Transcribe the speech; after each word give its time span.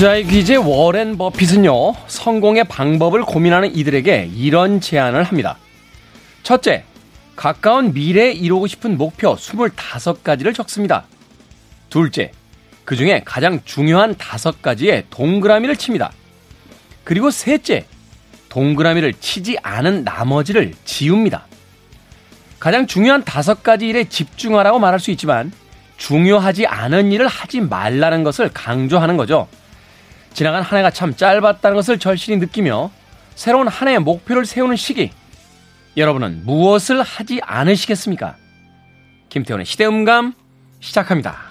투자의 0.00 0.24
귀재 0.24 0.56
워렌 0.56 1.18
버핏은요, 1.18 1.92
성공의 2.06 2.64
방법을 2.64 3.22
고민하는 3.22 3.76
이들에게 3.76 4.30
이런 4.34 4.80
제안을 4.80 5.24
합니다. 5.24 5.58
첫째, 6.42 6.84
가까운 7.36 7.92
미래에 7.92 8.32
이루고 8.32 8.66
싶은 8.66 8.96
목표 8.96 9.34
25가지를 9.36 10.54
적습니다. 10.54 11.04
둘째, 11.90 12.32
그 12.86 12.96
중에 12.96 13.20
가장 13.26 13.60
중요한 13.66 14.14
다섯 14.16 14.62
가지에 14.62 15.04
동그라미를 15.10 15.76
칩니다. 15.76 16.12
그리고 17.04 17.30
셋째, 17.30 17.84
동그라미를 18.48 19.12
치지 19.20 19.58
않은 19.62 20.04
나머지를 20.04 20.72
지웁니다. 20.86 21.44
가장 22.58 22.86
중요한 22.86 23.22
다섯 23.22 23.62
가지 23.62 23.86
일에 23.86 24.04
집중하라고 24.04 24.78
말할 24.78 24.98
수 24.98 25.10
있지만 25.10 25.52
중요하지 25.98 26.66
않은 26.66 27.12
일을 27.12 27.28
하지 27.28 27.60
말라는 27.60 28.24
것을 28.24 28.50
강조하는 28.54 29.18
거죠. 29.18 29.46
지나간 30.32 30.62
한 30.62 30.78
해가 30.78 30.90
참 30.90 31.14
짧았다는 31.14 31.74
것을 31.76 31.98
절실히 31.98 32.38
느끼며 32.38 32.90
새로운 33.34 33.68
한 33.68 33.88
해의 33.88 33.98
목표를 33.98 34.46
세우는 34.46 34.76
시기. 34.76 35.10
여러분은 35.96 36.42
무엇을 36.44 37.02
하지 37.02 37.40
않으시겠습니까? 37.42 38.36
김태훈의 39.28 39.66
시대음감 39.66 40.34
시작합니다. 40.80 41.50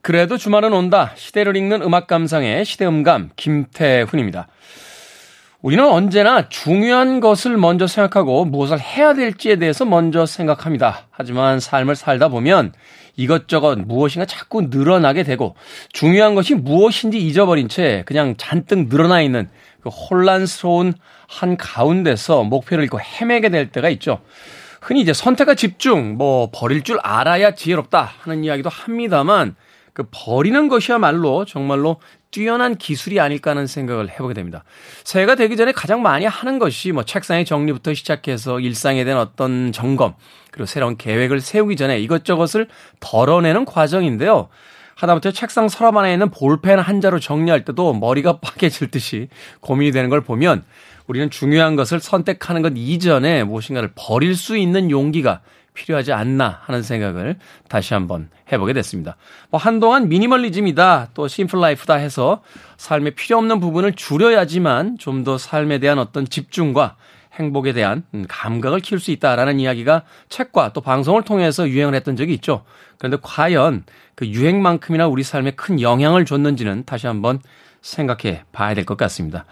그래도 0.00 0.38
주말은 0.38 0.72
온다. 0.72 1.12
시대를 1.16 1.54
읽는 1.56 1.82
음악 1.82 2.06
감상의 2.06 2.64
시대음감 2.64 3.30
김태훈입니다. 3.36 4.48
우리는 5.60 5.84
언제나 5.84 6.48
중요한 6.48 7.18
것을 7.18 7.56
먼저 7.56 7.88
생각하고 7.88 8.44
무엇을 8.44 8.78
해야 8.78 9.12
될지에 9.12 9.56
대해서 9.56 9.84
먼저 9.84 10.24
생각합니다. 10.24 11.08
하지만 11.10 11.58
삶을 11.58 11.96
살다 11.96 12.28
보면 12.28 12.72
이것저것 13.16 13.76
무엇인가 13.76 14.24
자꾸 14.24 14.62
늘어나게 14.70 15.24
되고 15.24 15.56
중요한 15.92 16.36
것이 16.36 16.54
무엇인지 16.54 17.18
잊어버린 17.18 17.68
채 17.68 18.04
그냥 18.06 18.36
잔뜩 18.36 18.86
늘어나 18.88 19.20
있는 19.20 19.48
그 19.80 19.88
혼란스러운 19.88 20.94
한 21.26 21.56
가운데서 21.56 22.44
목표를 22.44 22.84
잃고 22.84 23.00
헤매게 23.00 23.48
될 23.48 23.72
때가 23.72 23.88
있죠. 23.88 24.20
흔히 24.80 25.00
이제 25.00 25.12
선택과 25.12 25.56
집중, 25.56 26.16
뭐 26.16 26.50
버릴 26.54 26.84
줄 26.84 27.00
알아야 27.02 27.56
지혜롭다 27.56 28.12
하는 28.20 28.44
이야기도 28.44 28.68
합니다만 28.68 29.56
그 29.92 30.04
버리는 30.12 30.68
것이야말로 30.68 31.44
정말로 31.44 31.96
뛰어난 32.30 32.76
기술이 32.76 33.20
아닐까 33.20 33.50
하는 33.50 33.66
생각을 33.66 34.10
해보게 34.10 34.34
됩니다. 34.34 34.64
새해가 35.04 35.34
되기 35.34 35.56
전에 35.56 35.72
가장 35.72 36.02
많이 36.02 36.26
하는 36.26 36.58
것이 36.58 36.92
뭐 36.92 37.04
책상의 37.04 37.44
정리부터 37.44 37.94
시작해서 37.94 38.60
일상에 38.60 39.04
대한 39.04 39.20
어떤 39.20 39.72
점검, 39.72 40.14
그리고 40.50 40.66
새로운 40.66 40.96
계획을 40.96 41.40
세우기 41.40 41.76
전에 41.76 41.98
이것저것을 42.00 42.68
덜어내는 43.00 43.64
과정인데요. 43.64 44.48
하다못해 44.96 45.30
책상 45.30 45.68
서랍 45.68 45.96
안에 45.96 46.12
있는 46.12 46.28
볼펜 46.28 46.80
한 46.80 47.00
자로 47.00 47.20
정리할 47.20 47.64
때도 47.64 47.94
머리가 47.94 48.40
빠개질 48.42 48.90
듯이 48.90 49.28
고민이 49.60 49.92
되는 49.92 50.10
걸 50.10 50.22
보면 50.22 50.64
우리는 51.06 51.30
중요한 51.30 51.76
것을 51.76 52.00
선택하는 52.00 52.62
것 52.62 52.72
이전에 52.76 53.44
무엇인가를 53.44 53.92
버릴 53.94 54.34
수 54.34 54.56
있는 54.56 54.90
용기가 54.90 55.40
필요하지 55.78 56.12
않나 56.12 56.60
하는 56.64 56.82
생각을 56.82 57.36
다시 57.68 57.94
한번 57.94 58.28
해보게 58.50 58.72
됐습니다. 58.72 59.16
뭐 59.50 59.60
한동안 59.60 60.08
미니멀리즘이다 60.08 61.10
또 61.14 61.28
심플 61.28 61.60
라이프다 61.60 61.94
해서 61.94 62.42
삶에 62.76 63.10
필요 63.10 63.38
없는 63.38 63.60
부분을 63.60 63.92
줄여야지만 63.92 64.98
좀 64.98 65.22
더 65.24 65.38
삶에 65.38 65.78
대한 65.78 65.98
어떤 65.98 66.26
집중과 66.28 66.96
행복에 67.34 67.72
대한 67.72 68.02
음, 68.14 68.24
감각을 68.28 68.80
키울 68.80 69.00
수 69.00 69.10
있다라는 69.12 69.60
이야기가 69.60 70.02
책과 70.28 70.72
또 70.72 70.80
방송을 70.80 71.22
통해서 71.22 71.68
유행을 71.68 71.94
했던 71.94 72.16
적이 72.16 72.34
있죠. 72.34 72.64
그런데 72.98 73.16
과연 73.22 73.84
그 74.14 74.26
유행만큼이나 74.26 75.06
우리 75.06 75.22
삶에 75.22 75.52
큰 75.52 75.80
영향을 75.80 76.24
줬는지는 76.24 76.84
다시 76.84 77.06
한번 77.06 77.40
생각해 77.82 78.42
봐야 78.52 78.74
될 78.74 78.84
것 78.84 78.96
같습니다. 78.96 79.44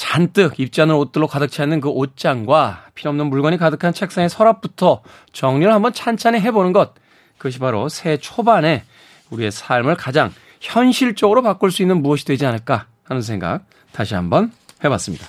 잔뜩 0.00 0.58
입지 0.58 0.80
않은 0.80 0.94
옷들로 0.94 1.26
가득 1.26 1.48
차 1.52 1.62
있는 1.62 1.78
그 1.78 1.90
옷장과 1.90 2.86
필요없는 2.94 3.26
물건이 3.26 3.58
가득한 3.58 3.92
책상의 3.92 4.30
서랍부터 4.30 5.02
정리를 5.34 5.70
한번 5.70 5.92
찬찬히 5.92 6.40
해보는 6.40 6.72
것. 6.72 6.94
그것이 7.36 7.58
바로 7.58 7.90
새해 7.90 8.16
초반에 8.16 8.84
우리의 9.28 9.50
삶을 9.50 9.96
가장 9.96 10.32
현실적으로 10.58 11.42
바꿀 11.42 11.70
수 11.70 11.82
있는 11.82 12.00
무엇이 12.00 12.24
되지 12.24 12.46
않을까 12.46 12.86
하는 13.04 13.20
생각 13.20 13.66
다시 13.92 14.14
한번 14.14 14.52
해봤습니다. 14.82 15.26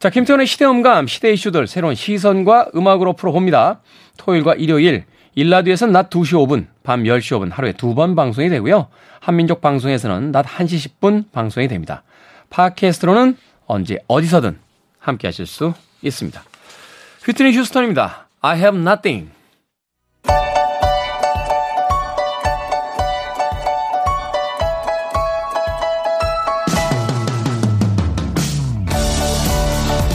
자, 0.00 0.10
김태훈의 0.10 0.48
시대음감, 0.48 1.06
시대 1.06 1.32
이슈들 1.32 1.68
새로운 1.68 1.94
시선과 1.94 2.70
음악으로 2.74 3.12
풀어봅니다. 3.12 3.82
토요일과 4.16 4.54
일요일, 4.54 5.04
일라디오에서는 5.36 5.92
낮 5.92 6.10
2시 6.10 6.32
5분, 6.44 6.66
밤 6.82 7.04
10시 7.04 7.38
5분 7.38 7.52
하루에 7.52 7.72
두 7.72 7.94
번 7.94 8.16
방송이 8.16 8.48
되고요. 8.48 8.88
한민족 9.20 9.60
방송에서는 9.60 10.32
낮 10.32 10.44
1시 10.44 10.98
10분 10.98 11.30
방송이 11.30 11.68
됩니다. 11.68 12.02
팟캐스트로는 12.50 13.36
언제 13.66 13.98
어디서든 14.08 14.58
함께 14.98 15.28
하실 15.28 15.46
수 15.46 15.74
있습니다. 16.02 16.42
휘트니 17.24 17.56
휴스턴입니다. 17.56 18.28
I 18.40 18.58
have 18.58 18.80
nothing. 18.80 19.30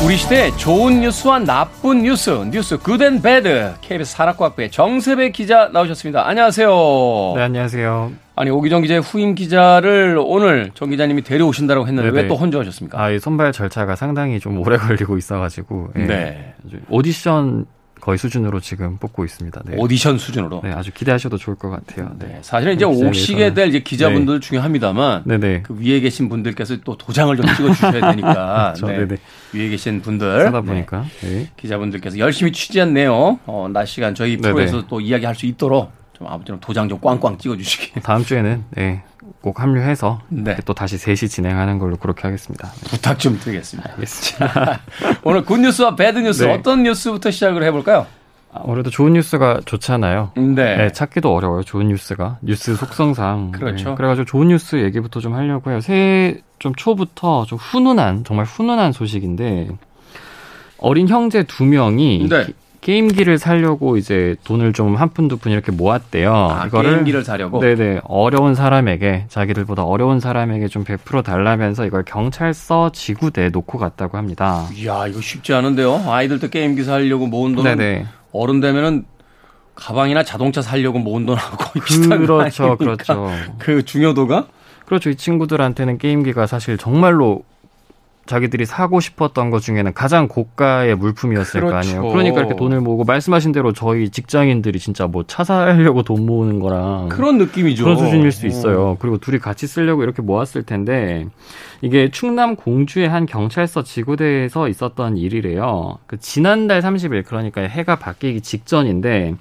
우리 0.08 0.16
시대 0.16 0.56
좋은 0.56 1.02
뉴스와 1.02 1.40
나쁜 1.40 2.03
뉴스, 2.03 2.29
뉴스 2.29 2.78
굿앤 2.78 3.22
배드. 3.22 3.74
KBS 3.81 4.14
산악과학부의 4.16 4.72
정세배 4.72 5.31
기자 5.31 5.68
나오셨습니다. 5.68 6.25
안녕하세요. 6.25 7.34
네, 7.35 7.41
안녕하세요. 7.41 8.27
아니 8.40 8.52
오기정 8.52 8.84
기자의 8.84 9.02
후임 9.02 9.34
기자를 9.34 10.20
오늘 10.24 10.70
정 10.75 10.92
기자님이 10.92 11.24
데려오신다고 11.24 11.88
했는데 11.88 12.09
왜 12.09 12.28
또 12.28 12.36
혼자 12.36 12.59
오셨습니까? 12.59 13.02
아, 13.02 13.09
이 13.09 13.20
선발 13.20 13.52
절차가 13.52 13.96
상당히 13.96 14.40
좀 14.40 14.59
오래 14.59 14.78
걸리고 14.78 15.18
있어가지고 15.18 15.92
예, 15.98 16.06
네. 16.06 16.53
오디션 16.90 17.66
거의 18.02 18.18
수준으로 18.18 18.59
지금 18.59 18.97
뽑고 18.97 19.26
있습니다. 19.26 19.62
네. 19.66 19.76
오디션 19.78 20.18
수준으로. 20.20 20.62
네, 20.64 20.72
아주 20.72 20.92
기대하셔도 20.94 21.38
좋을 21.38 21.56
것 21.58 21.70
같아요. 21.70 22.12
네. 22.20 22.28
네 22.28 22.40
사실은 22.42 22.76
이제 22.76 22.86
오시게 22.86 23.53
될 23.53 23.70
이제 23.70 23.80
기자분들 23.80 24.40
네. 24.40 24.47
중요합니다만, 24.47 25.24
네네. 25.26 25.64
그 25.64 25.76
위에 25.80 26.00
계신 26.00 26.30
분들께서 26.30 26.78
또 26.84 26.96
도장을 26.96 27.36
좀 27.36 27.46
찍어 27.56 27.74
주셔야 27.74 28.12
되니까. 28.12 28.74
그렇죠. 28.78 28.88
네. 28.88 29.18
위에 29.53 29.70
계신 29.70 30.02
분들, 30.02 30.46
하다 30.47 30.62
보니까 30.62 31.06
네. 31.22 31.47
기자분들께서 31.58 32.20
열심히 32.20 32.52
취재한 32.52 32.94
내용, 32.94 33.40
어, 33.46 33.68
낮 33.72 33.86
시간 33.86 34.14
저희 34.14 34.38
프로에서 34.38 34.86
또 34.88 35.02
이야기할 35.02 35.34
수 35.34 35.46
있도록 35.47 35.92
좀 36.17 36.28
아무튼 36.28 36.59
도장 36.59 36.89
좀 36.89 37.00
꽝꽝 37.00 37.38
찍어주시기. 37.38 38.00
다음 38.01 38.23
주에는 38.23 38.63
네, 38.72 39.03
꼭 39.41 39.59
합류해서 39.59 40.19
네. 40.29 40.57
또 40.66 40.73
다시 40.73 40.97
셋이 40.97 41.29
진행하는 41.29 41.78
걸로 41.78 41.95
그렇게 41.95 42.23
하겠습니다. 42.23 42.72
네. 42.72 42.89
부탁 42.89 43.19
좀 43.19 43.39
드리겠습니다. 43.39 43.91
알겠습니다. 43.91 44.79
오늘 45.23 45.45
good 45.46 45.66
news와 45.66 45.96
bad 45.96 46.16
news 46.16 46.44
네. 46.44 46.53
어떤 46.53 46.81
뉴스부터 46.83 47.29
시작을 47.29 47.63
해볼까요? 47.66 48.07
아무래도 48.51 48.89
좋은 48.89 49.13
뉴스가 49.13 49.61
좋잖아요. 49.66 50.31
네. 50.35 50.78
네. 50.78 50.91
찾기도 50.91 51.35
어려워요. 51.35 51.61
좋은 51.61 51.89
뉴스가 51.89 52.39
뉴스 52.41 52.75
속성상. 52.75 53.51
그렇죠. 53.53 53.89
네. 53.89 53.95
그래가지고 53.95 54.25
좋은 54.25 54.47
뉴스 54.47 54.78
얘기부터 54.78 55.19
좀 55.19 55.35
하려고 55.35 55.69
해요. 55.69 55.81
새해 55.81 56.38
좀 56.57 56.73
초부터 56.73 57.45
좀 57.45 57.59
훈훈한 57.59 58.23
정말 58.23 58.47
훈훈한 58.47 58.91
소식인데 58.91 59.67
어린 60.79 61.08
형제 61.08 61.43
두 61.43 61.63
명이 61.66 62.28
네. 62.28 62.47
게임기를 62.87 63.37
사려고 63.37 63.97
이제 63.97 64.37
돈을 64.45 64.72
좀 64.72 64.95
한 64.95 65.09
푼 65.09 65.28
두 65.28 65.35
푼 65.35 65.51
이렇게 65.51 65.73
모았대요. 65.73 66.34
아, 66.34 66.66
이거를 66.67 66.91
게임기를 66.91 67.23
사려고. 67.25 67.59
네네 67.59 67.99
어려운 68.05 68.55
사람에게 68.55 69.25
자기들보다 69.28 69.84
어려운 69.84 70.22
사람에게 70.22 70.69
좀 70.69 70.85
베풀어 70.85 71.22
달라면서 71.22 71.85
이걸 71.85 72.03
경찰서 72.03 72.91
지구대에 72.93 73.49
놓고 73.49 73.78
갔다고 73.78 74.17
합니다. 74.17 74.66
이야 74.73 75.05
이거 75.07 75.19
쉽지 75.19 75.53
않은데요. 75.53 76.05
아이들도 76.07 76.49
게임기 76.49 76.84
사려고 76.84 77.28
모은 77.28 77.55
돈 77.55 77.66
네네. 77.66 78.05
어른 78.31 78.61
되면은 78.61 79.03
가방이나 79.75 80.23
자동차 80.23 80.61
사려고 80.61 80.97
모은 80.99 81.25
돈하고 81.25 81.79
비슷한 81.85 82.19
그렇죠, 82.25 82.78
그렇죠. 82.78 83.29
그 83.57 83.84
중요도가 83.84 84.47
그렇죠. 84.85 85.09
이 85.09 85.16
친구들한테는 85.16 85.97
게임기가 85.97 86.47
사실 86.47 86.78
정말로 86.78 87.43
자기들이 88.28 88.66
사고 88.66 89.00
싶었던 89.00 89.50
것 89.50 89.62
중에는 89.62 89.94
가장 89.94 90.28
고가의 90.28 90.96
물품이었을 90.96 91.62
그렇죠. 91.62 91.72
거 91.72 91.78
아니에요. 91.79 92.02
그렇죠. 92.02 92.14
그러니까 92.14 92.40
이렇게 92.41 92.56
돈을 92.56 92.82
모으고 92.82 93.03
말씀하신 93.06 93.52
대로 93.53 93.74
저희 93.74 94.09
직장인들이 94.09 94.78
진짜 94.79 95.08
뭐 95.08 95.24
차 95.28 95.44
사려고 95.44 96.03
돈 96.03 96.26
모으는 96.26 96.59
거랑 96.59 97.09
그런 97.09 97.38
느낌이죠. 97.38 97.84
그런 97.84 97.97
수준일 97.97 98.32
수 98.32 98.47
있어요. 98.47 98.82
어. 98.90 98.97
그리고 99.00 99.18
둘이 99.18 99.40
같이 99.40 99.68
쓰려고 99.68 100.03
이렇게 100.03 100.22
모았을 100.22 100.64
텐데 100.64 101.26
이게 101.82 102.09
충남 102.12 102.56
공주의 102.56 103.08
한 103.08 103.26
경찰서 103.26 103.84
지구대에서 103.84 104.68
있었던 104.70 105.18
일이래요. 105.18 105.97
그 106.08 106.18
지난달 106.20 106.82
30일 106.82 107.26
그러니까 107.26 107.62
해가 107.62 107.97
바뀌기 107.97 108.41
직전인데 108.41 109.35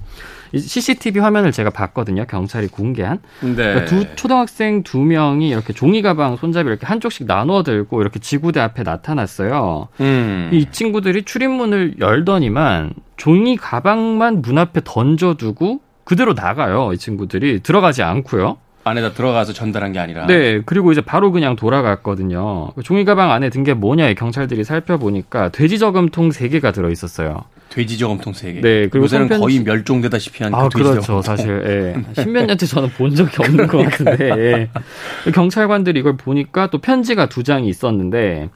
CCTV 0.54 1.20
화면을 1.20 1.52
제가 1.52 1.70
봤거든요. 1.70 2.24
경찰이 2.26 2.68
공개한. 2.68 3.18
네. 3.40 3.54
그러니까 3.54 3.84
두 3.86 4.16
초등학생 4.16 4.82
두 4.82 4.98
명이 4.98 5.48
이렇게 5.48 5.72
종이 5.72 6.02
가방 6.02 6.36
손잡이 6.36 6.68
이렇게 6.68 6.86
한쪽씩 6.86 7.26
나눠 7.26 7.62
들고 7.62 8.00
이렇게 8.00 8.18
지구대 8.18 8.60
앞에 8.60 8.82
나타났어요. 8.82 9.88
음. 10.00 10.50
이 10.52 10.66
친구들이 10.70 11.22
출입문을 11.22 11.96
열더니만 12.00 12.94
종이 13.16 13.56
가방만 13.56 14.42
문 14.42 14.58
앞에 14.58 14.82
던져두고 14.84 15.80
그대로 16.04 16.34
나가요. 16.34 16.92
이 16.92 16.98
친구들이 16.98 17.60
들어가지 17.60 18.02
않고요. 18.02 18.58
안에다 18.86 19.12
들어가서 19.12 19.52
전달한 19.52 19.92
게 19.92 19.98
아니라. 19.98 20.26
네, 20.26 20.60
그리고 20.64 20.92
이제 20.92 21.00
바로 21.00 21.32
그냥 21.32 21.56
돌아갔거든요. 21.56 22.68
그 22.76 22.82
종이 22.82 23.04
가방 23.04 23.32
안에 23.32 23.50
든 23.50 23.64
게 23.66 23.74
뭐냐, 23.74 24.08
이 24.08 24.14
경찰들이 24.14 24.62
살펴보니까 24.62 25.48
돼지 25.48 25.78
저금통 25.80 26.30
3 26.30 26.48
개가 26.50 26.70
들어 26.70 26.88
있었어요. 26.90 27.42
돼지 27.68 27.98
저금통 27.98 28.32
3개. 28.32 28.60
네, 28.62 28.88
그리고 28.88 29.00
요새는 29.04 29.26
손편지... 29.26 29.40
거의 29.42 29.64
멸종되다시피 29.64 30.44
한 30.44 30.54
아, 30.54 30.68
그 30.68 30.78
그렇죠. 30.78 31.00
저금통. 31.00 31.22
사실 31.22 31.94
예. 32.14 32.14
십몇 32.22 32.46
년째 32.46 32.64
저는 32.66 32.90
본 32.90 33.12
적이 33.16 33.30
없는 33.40 33.66
것 33.66 33.78
같은데 33.78 34.30
예. 34.36 34.70
경찰관들이 35.34 35.98
이걸 35.98 36.16
보니까 36.16 36.68
또 36.70 36.78
편지가 36.78 37.28
두 37.28 37.42
장이 37.42 37.68
있었는데 37.68 38.50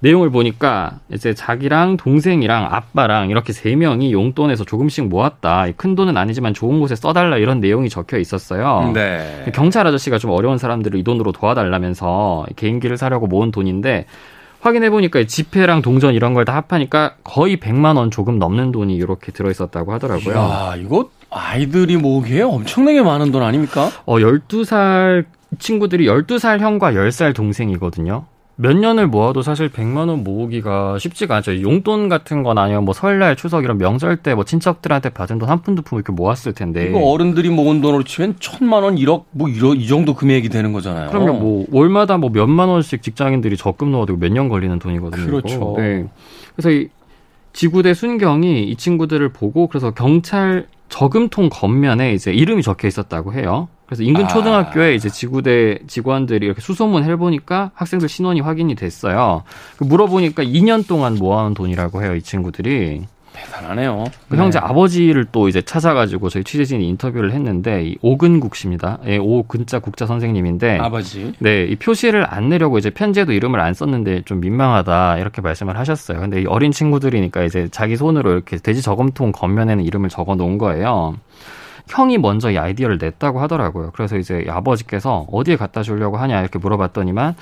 내용을 0.00 0.30
보니까 0.30 0.98
이제 1.12 1.34
자기랑 1.34 1.96
동생이랑 1.98 2.68
아빠랑 2.70 3.28
이렇게 3.30 3.52
세 3.52 3.76
명이 3.76 4.12
용돈에서 4.12 4.64
조금씩 4.64 5.08
모았다. 5.08 5.66
큰 5.76 5.94
돈은 5.94 6.16
아니지만 6.16 6.54
좋은 6.54 6.80
곳에 6.80 6.96
써달라 6.96 7.36
이런 7.36 7.60
내용이 7.60 7.88
적혀 7.90 8.18
있었어요. 8.18 8.92
네. 8.94 9.44
경찰 9.54 9.86
아저씨가 9.86 10.18
좀 10.18 10.30
어려운 10.30 10.56
사람들을 10.58 10.98
이 10.98 11.04
돈으로 11.04 11.32
도와달라면서 11.32 12.46
개인기를 12.56 12.96
사려고 12.96 13.26
모은 13.26 13.50
돈인데 13.50 14.06
확인해 14.60 14.90
보니까 14.90 15.24
지폐랑 15.24 15.80
동전 15.82 16.14
이런 16.14 16.34
걸 16.34 16.44
다 16.44 16.54
합하니까 16.56 17.14
거의 17.22 17.58
100만 17.58 17.96
원 17.96 18.10
조금 18.10 18.38
넘는 18.38 18.72
돈이 18.72 18.94
이렇게 18.96 19.32
들어 19.32 19.50
있었다고 19.50 19.92
하더라고요. 19.92 20.34
야, 20.36 20.74
이거 20.78 21.10
아이들이 21.30 21.96
모으기에 21.98 22.42
엄청나게 22.42 23.02
많은 23.02 23.32
돈 23.32 23.42
아닙니까? 23.42 23.90
어, 24.06 24.16
12살 24.16 25.24
친구들이 25.58 26.06
12살 26.06 26.58
형과 26.60 26.92
10살 26.92 27.34
동생이거든요. 27.34 28.24
몇 28.62 28.76
년을 28.76 29.06
모아도 29.06 29.40
사실 29.40 29.70
100만 29.70 30.08
원 30.10 30.22
모으기가 30.22 30.98
쉽지가 30.98 31.36
않죠. 31.36 31.62
용돈 31.62 32.10
같은 32.10 32.42
건 32.42 32.58
아니면 32.58 32.84
뭐 32.84 32.92
설날, 32.92 33.34
추석 33.34 33.64
이런 33.64 33.78
명절 33.78 34.18
때 34.18 34.34
뭐 34.34 34.44
친척들한테 34.44 35.08
받은 35.10 35.38
돈 35.38 35.48
한 35.48 35.62
푼 35.62 35.74
두 35.74 35.82
푼 35.82 35.96
이렇게 35.96 36.12
모았을 36.12 36.52
텐데. 36.52 36.86
이거 36.88 36.98
어른들이 37.00 37.48
모은 37.48 37.80
돈으로 37.80 38.02
치면 38.04 38.36
천만 38.38 38.82
원, 38.82 38.96
1억 38.96 39.24
뭐 39.30 39.48
이러, 39.48 39.72
이 39.74 39.86
정도 39.86 40.14
금액이 40.14 40.50
되는 40.50 40.72
거잖아요. 40.74 41.08
그럼요. 41.10 41.32
뭐 41.38 41.66
월마다 41.70 42.18
뭐 42.18 42.28
몇만 42.30 42.68
원씩 42.68 43.00
직장인들이 43.02 43.56
적금 43.56 43.90
넣어도 43.92 44.16
몇년 44.16 44.48
걸리는 44.50 44.78
돈이거든요. 44.78 45.24
그렇죠. 45.26 45.74
네. 45.78 46.06
그래서 46.54 46.70
이 46.70 46.88
지구대 47.54 47.94
순경이 47.94 48.64
이 48.64 48.76
친구들을 48.76 49.28
보고 49.30 49.68
그래서 49.68 49.90
경찰 49.92 50.66
저금통 50.90 51.48
겉면에 51.50 52.12
이제 52.14 52.30
이름이 52.32 52.62
적혀 52.62 52.88
있었다고 52.88 53.32
해요. 53.32 53.68
그래서 53.90 54.04
인근 54.04 54.28
초등학교에 54.28 54.86
아. 54.86 54.90
이제 54.90 55.10
지구대 55.10 55.80
직원들이 55.88 56.46
이렇게 56.46 56.60
수소문 56.60 57.02
해보니까 57.02 57.72
학생들 57.74 58.08
신원이 58.08 58.40
확인이 58.40 58.76
됐어요. 58.76 59.42
그 59.78 59.82
물어보니까 59.82 60.44
2년 60.44 60.86
동안 60.86 61.16
모아온 61.16 61.54
돈이라고 61.54 62.00
해요, 62.00 62.14
이 62.14 62.22
친구들이. 62.22 63.02
대단하네요. 63.32 64.04
그 64.28 64.36
네. 64.36 64.42
형제 64.42 64.60
아버지를 64.60 65.26
또 65.32 65.48
이제 65.48 65.60
찾아가지고 65.60 66.28
저희 66.28 66.44
취재진이 66.44 66.86
인터뷰를 66.88 67.32
했는데 67.32 67.84
이 67.84 67.96
오근국 68.00 68.54
씨입니다. 68.54 68.98
예, 69.06 69.16
오근자 69.16 69.80
국자 69.80 70.06
선생님인데 70.06 70.78
아버지. 70.78 71.32
네, 71.40 71.64
이 71.64 71.74
표시를 71.74 72.32
안 72.32 72.48
내려고 72.48 72.78
이제 72.78 72.90
편지에도 72.90 73.32
이름을 73.32 73.58
안 73.58 73.74
썼는데 73.74 74.22
좀 74.24 74.38
민망하다 74.38 75.18
이렇게 75.18 75.40
말씀을 75.40 75.76
하셨어요. 75.76 76.20
근데 76.20 76.42
이 76.42 76.46
어린 76.46 76.70
친구들이니까 76.70 77.42
이제 77.42 77.66
자기 77.72 77.96
손으로 77.96 78.30
이렇게 78.30 78.56
돼지 78.56 78.82
저금통 78.82 79.32
겉면에는 79.32 79.84
이름을 79.84 80.10
적어 80.10 80.36
놓은 80.36 80.58
거예요. 80.58 81.16
형이 81.90 82.18
먼저 82.18 82.50
이 82.50 82.58
아이디어를 82.58 82.98
냈다고 83.00 83.40
하더라고요. 83.40 83.90
그래서 83.94 84.16
이제 84.16 84.46
아버지께서 84.48 85.26
어디에 85.32 85.56
갖다 85.56 85.82
주려고 85.82 86.16
하냐 86.18 86.40
이렇게 86.40 86.58
물어봤더니만 86.58 87.34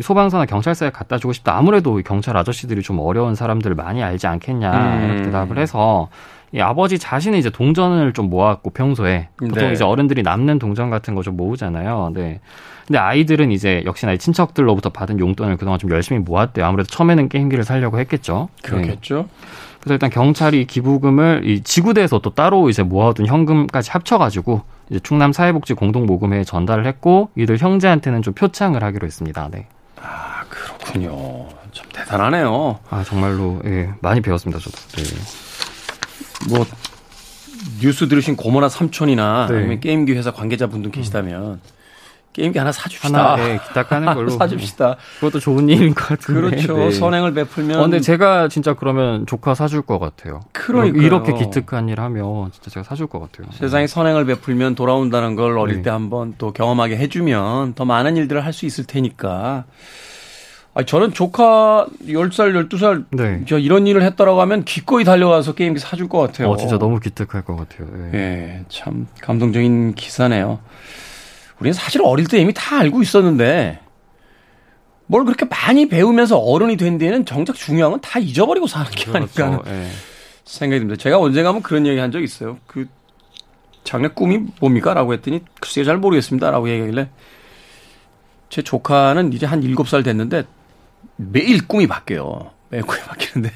소방서나 0.00 0.44
경찰서에 0.46 0.90
갖다 0.90 1.18
주고 1.18 1.32
싶다. 1.32 1.56
아무래도 1.56 2.00
경찰 2.04 2.36
아저씨들이 2.36 2.82
좀 2.82 2.98
어려운 3.00 3.34
사람들을 3.34 3.74
많이 3.76 4.02
알지 4.02 4.26
않겠냐 4.26 4.72
음. 4.72 5.04
이렇게 5.04 5.22
대답을 5.24 5.58
해서 5.58 6.08
이 6.52 6.60
아버지 6.60 6.98
자신이 7.00 7.38
이제 7.38 7.50
동전을 7.50 8.12
좀 8.12 8.30
모았고 8.30 8.70
평소에 8.70 9.28
보통 9.38 9.54
네. 9.68 9.72
이제 9.72 9.82
어른들이 9.82 10.22
남는 10.22 10.58
동전 10.60 10.88
같은 10.90 11.14
거 11.16 11.22
좀 11.22 11.36
모으잖아요. 11.36 12.12
네. 12.14 12.40
근데 12.86 12.98
아이들은 12.98 13.50
이제 13.50 13.82
역시나 13.86 14.14
친척들로부터 14.18 14.90
받은 14.90 15.18
용돈을 15.18 15.56
그동안 15.56 15.78
좀 15.78 15.90
열심히 15.90 16.20
모았대요. 16.20 16.66
아무래도 16.66 16.88
처음에는 16.90 17.28
게임기를 17.30 17.64
살려고 17.64 17.98
했겠죠. 17.98 18.50
그렇겠죠. 18.62 19.16
네. 19.16 19.73
그래서 19.84 19.94
일단 19.94 20.08
경찰이 20.08 20.64
기부금을 20.64 21.42
이 21.44 21.62
지구대에서 21.62 22.18
또 22.20 22.30
따로 22.30 22.70
이제 22.70 22.82
모아둔 22.82 23.26
현금까지 23.26 23.90
합쳐가지고 23.90 24.62
이제 24.88 24.98
충남 25.02 25.34
사회복지 25.34 25.74
공동 25.74 26.06
모금회에 26.06 26.42
전달을 26.44 26.86
했고 26.86 27.28
이들 27.36 27.58
형제한테는 27.58 28.22
좀 28.22 28.32
표창을 28.32 28.82
하기로 28.82 29.06
했습니다. 29.06 29.50
네. 29.52 29.66
아 30.00 30.42
그렇군요. 30.48 31.48
참 31.72 31.86
대단하네요. 31.92 32.78
아 32.88 33.04
정말로 33.04 33.60
예 33.66 33.90
많이 34.00 34.22
배웠습니다 34.22 34.58
저도. 34.58 34.76
네. 34.96 35.02
뭐 36.48 36.64
뉴스 37.82 38.08
들으신 38.08 38.36
고모나 38.36 38.70
삼촌이나 38.70 39.48
네. 39.50 39.56
아니면 39.58 39.80
게임기 39.80 40.14
회사 40.14 40.30
관계자분들 40.30 40.92
계시다면 40.92 41.60
게임기 42.34 42.58
하나 42.58 42.72
사줍시다. 42.72 43.08
하나, 43.08 43.36
네, 43.36 43.58
기탁하는 43.68 44.12
걸로. 44.12 44.28
사줍시다. 44.30 44.96
그것도 45.20 45.40
좋은 45.40 45.68
일인 45.68 45.94
것 45.94 46.08
같은데. 46.08 46.40
그렇죠. 46.40 46.76
네. 46.76 46.90
선행을 46.90 47.32
베풀면. 47.32 47.78
어, 47.78 47.82
근데 47.82 48.00
제가 48.00 48.48
진짜 48.48 48.74
그러면 48.74 49.24
조카 49.26 49.54
사줄 49.54 49.82
것 49.82 49.98
같아요. 49.98 50.40
그러니까 50.52 51.00
이렇게 51.02 51.32
기특한 51.32 51.88
일 51.88 52.00
하면 52.00 52.50
진짜 52.52 52.70
제가 52.70 52.84
사줄 52.84 53.06
것 53.06 53.20
같아요. 53.20 53.46
세상에 53.52 53.86
선행을 53.86 54.26
베풀면 54.26 54.74
돌아온다는 54.74 55.36
걸 55.36 55.56
어릴 55.56 55.76
네. 55.76 55.82
때 55.82 55.90
한번 55.90 56.34
또 56.36 56.52
경험하게 56.52 56.96
해주면 56.98 57.74
더 57.74 57.84
많은 57.84 58.16
일들을 58.16 58.44
할 58.44 58.52
수 58.52 58.66
있을 58.66 58.84
테니까. 58.84 59.64
아니, 60.76 60.86
저는 60.86 61.12
조카 61.12 61.86
10살, 62.06 62.68
12살, 62.68 63.04
네. 63.12 63.42
저 63.48 63.58
이런 63.58 63.86
일을 63.86 64.02
했다라고 64.02 64.40
하면 64.40 64.64
기꺼이 64.64 65.04
달려가서 65.04 65.54
게임기 65.54 65.78
사줄 65.80 66.08
것 66.08 66.18
같아요. 66.18 66.50
어, 66.50 66.56
진짜 66.56 66.78
너무 66.78 66.98
기특할 66.98 67.42
것 67.42 67.54
같아요. 67.56 67.88
예, 68.08 68.10
네, 68.16 68.64
참 68.68 69.06
감동적인 69.20 69.94
기사네요. 69.94 70.58
우리는 71.64 71.72
사실 71.72 72.02
어릴 72.04 72.26
때 72.26 72.38
이미 72.38 72.52
다 72.52 72.78
알고 72.80 73.00
있었는데 73.00 73.80
뭘 75.06 75.24
그렇게 75.24 75.46
많이 75.46 75.88
배우면서 75.88 76.36
어른이 76.38 76.76
된 76.76 76.98
뒤에는 76.98 77.24
정작 77.24 77.56
중요한 77.56 77.90
건 77.92 78.00
다 78.02 78.18
잊어버리고 78.18 78.66
사는 78.66 78.90
게 78.90 79.06
그렇죠. 79.06 79.44
아닐까 79.44 79.62
네. 79.70 79.88
생각이 80.44 80.80
듭니다. 80.80 81.02
제가 81.02 81.18
언젠가 81.18 81.48
한번 81.48 81.62
그런 81.62 81.86
얘기 81.86 81.98
한적 81.98 82.22
있어요. 82.22 82.58
그 82.66 82.86
장래 83.82 84.08
꿈이 84.08 84.40
뭡니까? 84.60 84.92
라고 84.92 85.14
했더니 85.14 85.40
글쎄 85.58 85.84
잘 85.84 85.96
모르겠습니다. 85.96 86.50
라고 86.50 86.68
얘기하길래 86.68 87.08
제 88.50 88.60
조카는 88.60 89.32
이제 89.32 89.46
한 89.46 89.62
7살 89.62 90.04
됐는데 90.04 90.44
매일 91.16 91.66
꿈이 91.66 91.86
바뀌어요. 91.86 92.50
매일 92.68 92.84
꿈이 92.86 93.00
바뀌는데 93.00 93.54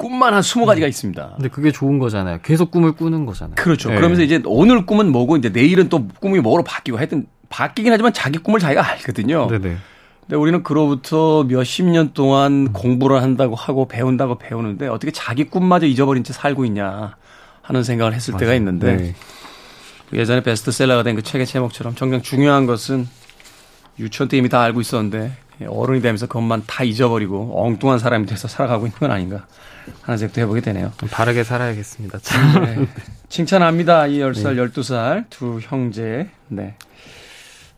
꿈만 0.00 0.32
한 0.32 0.40
스무 0.40 0.64
가지가 0.64 0.86
있습니다. 0.86 1.32
근데 1.36 1.50
그게 1.50 1.70
좋은 1.70 1.98
거잖아요. 1.98 2.38
계속 2.42 2.70
꿈을 2.70 2.92
꾸는 2.92 3.26
거잖아요. 3.26 3.54
그렇죠. 3.56 3.90
네. 3.90 3.96
그러면서 3.96 4.22
이제 4.22 4.40
오늘 4.46 4.86
꿈은 4.86 5.12
뭐고 5.12 5.36
이제 5.36 5.50
내일은 5.50 5.90
또 5.90 6.08
꿈이 6.20 6.40
뭐로 6.40 6.64
바뀌고 6.64 6.96
하여튼 6.96 7.26
바뀌긴 7.50 7.92
하지만 7.92 8.14
자기 8.14 8.38
꿈을 8.38 8.60
자기가 8.60 8.82
알거든요. 8.92 9.48
네네. 9.48 9.76
근데 10.22 10.36
우리는 10.36 10.62
그로부터 10.62 11.44
몇십 11.44 11.84
년 11.84 12.14
동안 12.14 12.72
공부를 12.72 13.20
한다고 13.22 13.54
하고 13.54 13.86
배운다고 13.88 14.38
배우는데 14.38 14.88
어떻게 14.88 15.12
자기 15.12 15.44
꿈마저 15.44 15.84
잊어버린 15.84 16.24
채 16.24 16.32
살고 16.32 16.64
있냐 16.64 17.16
하는 17.60 17.82
생각을 17.82 18.14
했을 18.14 18.32
맞아요. 18.32 18.40
때가 18.40 18.54
있는데 18.54 18.96
네. 18.96 19.14
예전에 20.14 20.42
베스트셀러가 20.42 21.02
된 21.02 21.14
그 21.14 21.20
책의 21.22 21.46
제목처럼 21.46 21.94
정작 21.94 22.22
중요한 22.22 22.64
것은 22.64 23.06
유치원 23.98 24.28
때 24.30 24.38
이미 24.38 24.48
다 24.48 24.62
알고 24.62 24.80
있었는데 24.80 25.32
어른이 25.68 26.00
되면서 26.00 26.26
그것만 26.26 26.64
다 26.66 26.84
잊어버리고 26.84 27.52
엉뚱한 27.64 27.98
사람이 27.98 28.26
돼서 28.26 28.48
살아가고 28.48 28.86
있는 28.86 28.98
건 28.98 29.10
아닌가 29.10 29.46
하는 30.02 30.18
생각도 30.18 30.40
해보게 30.40 30.60
되네요. 30.60 30.92
바르게 31.10 31.44
살아야겠습니다. 31.44 32.18
네. 32.18 32.86
칭찬합니다. 33.28 34.06
이 34.06 34.18
10살, 34.18 34.54
네. 34.54 34.62
12살 34.62 35.24
두 35.30 35.58
형제. 35.62 36.28
네. 36.48 36.74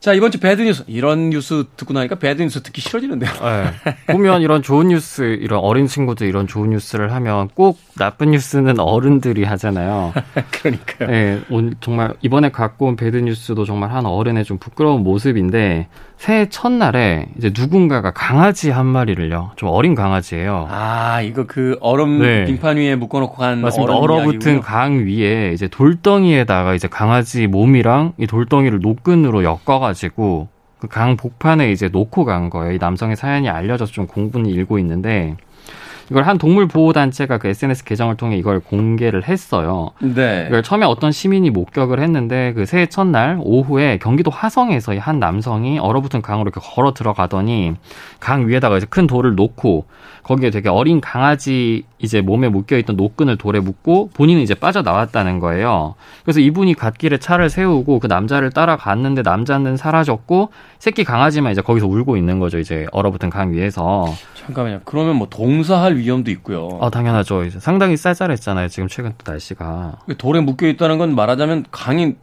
자, 0.02 0.14
이번 0.14 0.32
주 0.32 0.40
bad 0.40 0.60
news. 0.62 0.82
이런 0.88 1.30
뉴스 1.30 1.62
듣고 1.76 1.92
나니까 1.92 2.16
bad 2.16 2.42
news 2.42 2.60
듣기 2.60 2.80
싫어지는데요. 2.80 3.30
네. 3.30 4.12
보면 4.12 4.42
이런 4.42 4.60
좋은 4.60 4.88
뉴스, 4.88 5.22
이런 5.22 5.60
어린 5.60 5.86
친구들 5.86 6.26
이런 6.26 6.48
좋은 6.48 6.70
뉴스를 6.70 7.12
하면 7.12 7.46
꼭 7.54 7.78
나쁜 7.96 8.32
뉴스는 8.32 8.80
어른들이 8.80 9.44
하잖아요. 9.44 10.12
그러니까요. 10.50 11.08
네. 11.08 11.40
정말 11.80 12.14
이번에 12.20 12.50
갖고 12.50 12.86
온 12.86 12.96
배드 12.96 13.16
뉴스도 13.16 13.64
정말 13.64 13.92
한 13.92 14.04
어른의 14.04 14.44
좀 14.44 14.58
부끄러운 14.58 15.04
모습인데 15.04 15.86
새해 16.22 16.48
첫날에 16.48 17.26
이제 17.36 17.50
누군가가 17.52 18.12
강아지 18.12 18.70
한 18.70 18.86
마리를요. 18.86 19.50
좀 19.56 19.68
어린 19.70 19.96
강아지예요. 19.96 20.68
아, 20.70 21.20
이거 21.20 21.46
그 21.48 21.76
얼음 21.80 22.20
네. 22.20 22.44
빙판 22.44 22.76
위에 22.76 22.94
묶어 22.94 23.18
놓고 23.18 23.34
간 23.38 23.60
맞습니다. 23.60 23.92
얼어붙은 23.96 24.60
강 24.60 25.04
위에 25.04 25.50
이제 25.52 25.66
돌덩이에다가 25.66 26.74
이제 26.74 26.86
강아지 26.86 27.48
몸이랑 27.48 28.12
이 28.18 28.28
돌덩이를 28.28 28.78
노끈으로 28.78 29.42
엮어 29.42 29.80
가지고 29.80 30.46
그 30.78 30.86
강 30.86 31.16
복판에 31.16 31.72
이제 31.72 31.88
놓고 31.88 32.24
간 32.24 32.50
거예요. 32.50 32.72
이 32.74 32.78
남성의 32.78 33.16
사연이 33.16 33.48
알려져서 33.48 33.90
좀 33.90 34.06
공분이 34.06 34.48
일고 34.48 34.78
있는데 34.78 35.36
이걸 36.10 36.24
한 36.24 36.38
동물 36.38 36.66
보호 36.68 36.92
단체가 36.92 37.38
그 37.38 37.48
SNS 37.48 37.84
계정을 37.84 38.16
통해 38.16 38.36
이걸 38.36 38.60
공개를 38.60 39.28
했어요. 39.28 39.90
네. 40.00 40.46
이걸 40.48 40.62
처음에 40.62 40.86
어떤 40.86 41.12
시민이 41.12 41.50
목격을 41.50 42.00
했는데 42.00 42.52
그 42.54 42.66
새해 42.66 42.86
첫날 42.86 43.38
오후에 43.40 43.98
경기도 43.98 44.30
화성에서 44.30 44.96
한 44.98 45.18
남성이 45.18 45.78
얼어붙은 45.78 46.22
강으로 46.22 46.50
이렇게 46.50 46.60
걸어 46.62 46.92
들어가더니 46.92 47.74
강 48.20 48.48
위에다가 48.48 48.76
이제 48.76 48.86
큰 48.88 49.06
돌을 49.06 49.34
놓고 49.34 49.86
거기에 50.22 50.50
되게 50.50 50.68
어린 50.68 51.00
강아지 51.00 51.84
이제 51.98 52.20
몸에 52.20 52.48
묶여 52.48 52.76
있던 52.78 52.96
노끈을 52.96 53.36
돌에 53.36 53.60
묶고 53.60 54.10
본인은 54.14 54.42
이제 54.42 54.54
빠져 54.54 54.82
나왔다는 54.82 55.38
거예요. 55.40 55.94
그래서 56.24 56.40
이분이 56.40 56.74
갓길에 56.74 57.18
차를 57.18 57.50
세우고 57.50 57.98
그 58.00 58.06
남자를 58.06 58.50
따라갔는데 58.50 59.22
남자는 59.22 59.76
사라졌고 59.76 60.50
새끼 60.78 61.04
강아지만 61.04 61.52
이제 61.52 61.60
거기서 61.60 61.86
울고 61.86 62.16
있는 62.16 62.38
거죠. 62.38 62.58
이제 62.58 62.86
얼어붙은 62.92 63.30
강 63.30 63.52
위에서. 63.52 64.06
잠깐만요. 64.34 64.80
그러면 64.84 65.16
뭐 65.16 65.28
동사할 65.28 65.91
위험도 65.96 66.30
있고요. 66.32 66.66
어 66.66 66.90
당연하죠. 66.90 67.44
이제 67.44 67.58
상당히 67.60 67.96
쌀쌀했잖아요. 67.96 68.68
지금 68.68 68.88
최근 68.88 69.12
또 69.18 69.30
날씨가. 69.30 70.00
돌에 70.18 70.40
묶여 70.40 70.66
있다는 70.66 70.98
건 70.98 71.14
말하자면 71.14 71.66
강이 71.70 72.14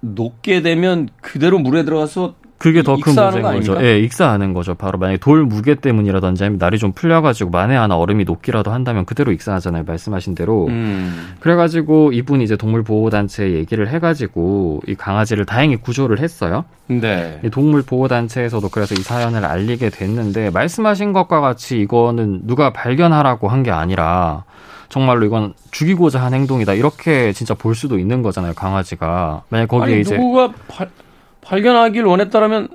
녹게 0.00 0.62
되면 0.62 1.08
그대로 1.20 1.58
물에 1.58 1.84
들어가서 1.84 2.34
그게 2.58 2.82
더 2.82 2.96
큰 2.96 3.14
문제인 3.14 3.42
거죠. 3.42 3.84
예, 3.84 3.98
익사하는 3.98 4.54
거죠. 4.54 4.74
바로 4.74 4.98
만약에 4.98 5.18
돌 5.18 5.44
무게 5.44 5.74
때문이라든지 5.74 6.44
아니면 6.44 6.58
날이 6.58 6.78
좀 6.78 6.92
풀려가지고 6.92 7.50
만에 7.50 7.74
하나 7.76 7.96
얼음이 7.96 8.24
녹기라도 8.24 8.70
한다면 8.72 9.04
그대로 9.04 9.32
익사하잖아요. 9.32 9.84
말씀하신 9.86 10.34
대로. 10.34 10.66
음. 10.68 11.34
그래가지고 11.40 12.12
이분이 12.12 12.44
이제 12.44 12.56
동물보호단체에 12.56 13.52
얘기를 13.52 13.88
해가지고 13.88 14.80
이 14.86 14.94
강아지를 14.94 15.44
다행히 15.44 15.76
구조를 15.76 16.20
했어요. 16.20 16.64
네. 16.86 17.40
이 17.44 17.50
동물보호단체에서도 17.50 18.68
그래서 18.70 18.94
이 18.94 18.98
사연을 18.98 19.44
알리게 19.44 19.90
됐는데 19.90 20.50
말씀하신 20.50 21.12
것과 21.12 21.40
같이 21.40 21.80
이거는 21.80 22.42
누가 22.46 22.72
발견하라고 22.72 23.48
한 23.48 23.64
게 23.64 23.70
아니라 23.70 24.44
정말로 24.90 25.24
이건 25.24 25.54
죽이고자 25.70 26.22
한 26.22 26.34
행동이다 26.34 26.74
이렇게 26.74 27.32
진짜 27.32 27.54
볼 27.54 27.74
수도 27.74 27.98
있는 27.98 28.22
거잖아요 28.22 28.52
강아지가 28.52 29.42
만약 29.48 29.66
거기에 29.68 29.94
아니, 29.94 30.00
이제 30.02 30.16
누구가 30.18 30.52
발, 30.68 30.90
발견하길 31.44 32.04
원했다라면 32.04 32.68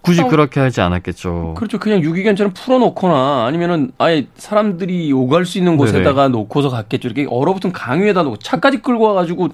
굳이 0.00 0.22
어, 0.22 0.28
그렇게 0.28 0.60
하지 0.60 0.80
않았겠죠. 0.80 1.54
그렇죠. 1.56 1.78
그냥 1.78 2.00
유기견처럼 2.02 2.52
풀어놓거나 2.54 3.46
아니면은 3.46 3.92
아예 3.98 4.26
사람들이 4.36 5.12
오갈 5.12 5.44
수 5.44 5.58
있는 5.58 5.76
곳에다가 5.76 6.22
네네. 6.22 6.32
놓고서 6.32 6.70
갔겠죠. 6.70 7.08
이렇게 7.08 7.26
얼어붙은 7.28 7.72
강 7.72 8.02
위에다 8.02 8.22
놓고 8.22 8.38
차까지 8.38 8.78
끌고 8.78 9.04
와가지고 9.04 9.48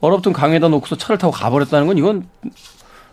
얼어붙은 0.00 0.32
강 0.32 0.52
위에다 0.52 0.68
놓고서 0.68 0.96
차를 0.96 1.18
타고 1.18 1.32
가버렸다는 1.32 1.86
건 1.86 1.98
이건 1.98 2.28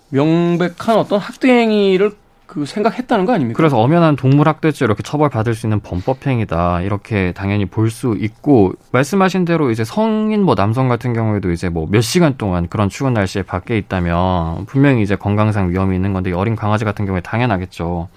명백한 0.10 0.98
어떤 0.98 1.20
학대 1.20 1.50
행위를 1.50 2.12
그 2.48 2.66
생각했다는 2.66 3.26
거 3.26 3.34
아닙니까? 3.34 3.58
그래서 3.58 3.78
엄연한 3.80 4.16
동물학대죄 4.16 4.86
이렇게 4.86 5.02
처벌받을 5.04 5.56
수 5.56 5.66
있는 5.66 5.80
범법행위다 5.80 6.82
이렇게 6.82 7.32
당연히 7.34 7.66
볼 7.66 7.90
수 7.90 8.16
있고 8.20 8.74
말씀하신 8.92 9.46
대로 9.46 9.72
이제 9.72 9.84
성인 9.84 10.44
뭐 10.44 10.54
남성 10.56 10.88
같은 10.88 11.14
경우에도 11.14 11.52
이제 11.52 11.70
뭐 11.70 11.88
몇 11.90 12.02
시간 12.02 12.38
동안 12.38 12.68
그런 12.68 12.90
추운 12.90 13.14
날씨에 13.14 13.42
밖에 13.44 13.78
있다면 13.78 14.66
분명히 14.66 15.02
이제 15.02 15.16
건강상 15.16 15.72
위험이 15.72 15.96
있는 15.96 16.14
건데 16.14 16.32
어린 16.34 16.56
강아지 16.56 16.86
같은 16.86 17.06
경우에 17.06 17.22
당연하겠죠. 17.22 18.10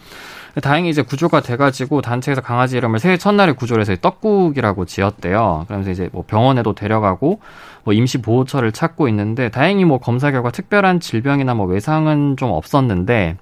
다행히 0.61 0.91
이제 0.91 1.03
구조가 1.03 1.41
돼가지고 1.41 2.01
단체에서 2.01 2.41
강아지 2.41 2.77
이름을 2.77 2.99
새해 2.99 3.17
첫날에 3.17 3.53
구조를 3.53 3.83
해서 3.83 3.95
떡국이라고 4.01 4.85
지었대요. 4.85 5.65
그러면서 5.67 5.91
이제 5.91 6.09
뭐 6.13 6.25
병원에도 6.27 6.75
데려가고 6.75 7.41
뭐 7.85 7.95
임시 7.95 8.21
보호처를 8.21 8.73
찾고 8.73 9.09
있는데 9.09 9.49
다행히 9.49 9.85
뭐 9.85 9.99
검사 9.99 10.31
결과 10.31 10.51
특별한 10.51 11.01
질병이나 11.01 11.55
뭐 11.55 11.67
외상은 11.67 12.37
좀 12.37 12.51
없었는데 12.51 13.37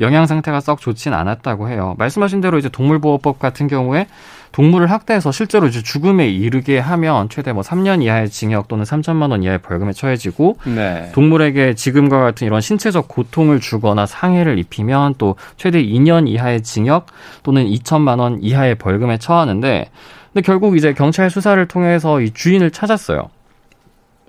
영양 0.00 0.26
상태가 0.26 0.60
썩 0.60 0.80
좋진 0.80 1.14
않았다고 1.14 1.68
해요. 1.68 1.94
말씀하신 1.98 2.40
대로 2.40 2.58
이제 2.58 2.68
동물보호법 2.68 3.38
같은 3.38 3.68
경우에 3.68 4.06
동물을 4.52 4.90
학대해서 4.90 5.32
실제로 5.32 5.66
이제 5.66 5.82
죽음에 5.82 6.28
이르게 6.28 6.78
하면 6.78 7.28
최대 7.28 7.52
뭐 7.52 7.62
3년 7.62 8.02
이하의 8.02 8.28
징역 8.30 8.68
또는 8.68 8.84
3천만 8.84 9.30
원 9.30 9.42
이하의 9.42 9.58
벌금에 9.58 9.92
처해지고 9.92 10.58
네. 10.64 11.10
동물에게 11.12 11.74
지금과 11.74 12.20
같은 12.20 12.46
이런 12.46 12.60
신체적 12.60 13.08
고통을 13.08 13.60
주거나 13.60 14.06
상해를 14.06 14.58
입히면 14.58 15.14
또 15.18 15.36
최대 15.56 15.82
2년 15.82 16.28
이하의 16.28 16.62
징역 16.62 17.06
또는 17.42 17.66
2천만 17.66 18.20
원 18.20 18.38
이하의 18.42 18.76
벌금에 18.76 19.18
처하는데 19.18 19.90
근데 20.32 20.46
결국 20.46 20.76
이제 20.76 20.94
경찰 20.94 21.30
수사를 21.30 21.66
통해서 21.66 22.20
이 22.20 22.30
주인을 22.30 22.70
찾았어요. 22.70 23.28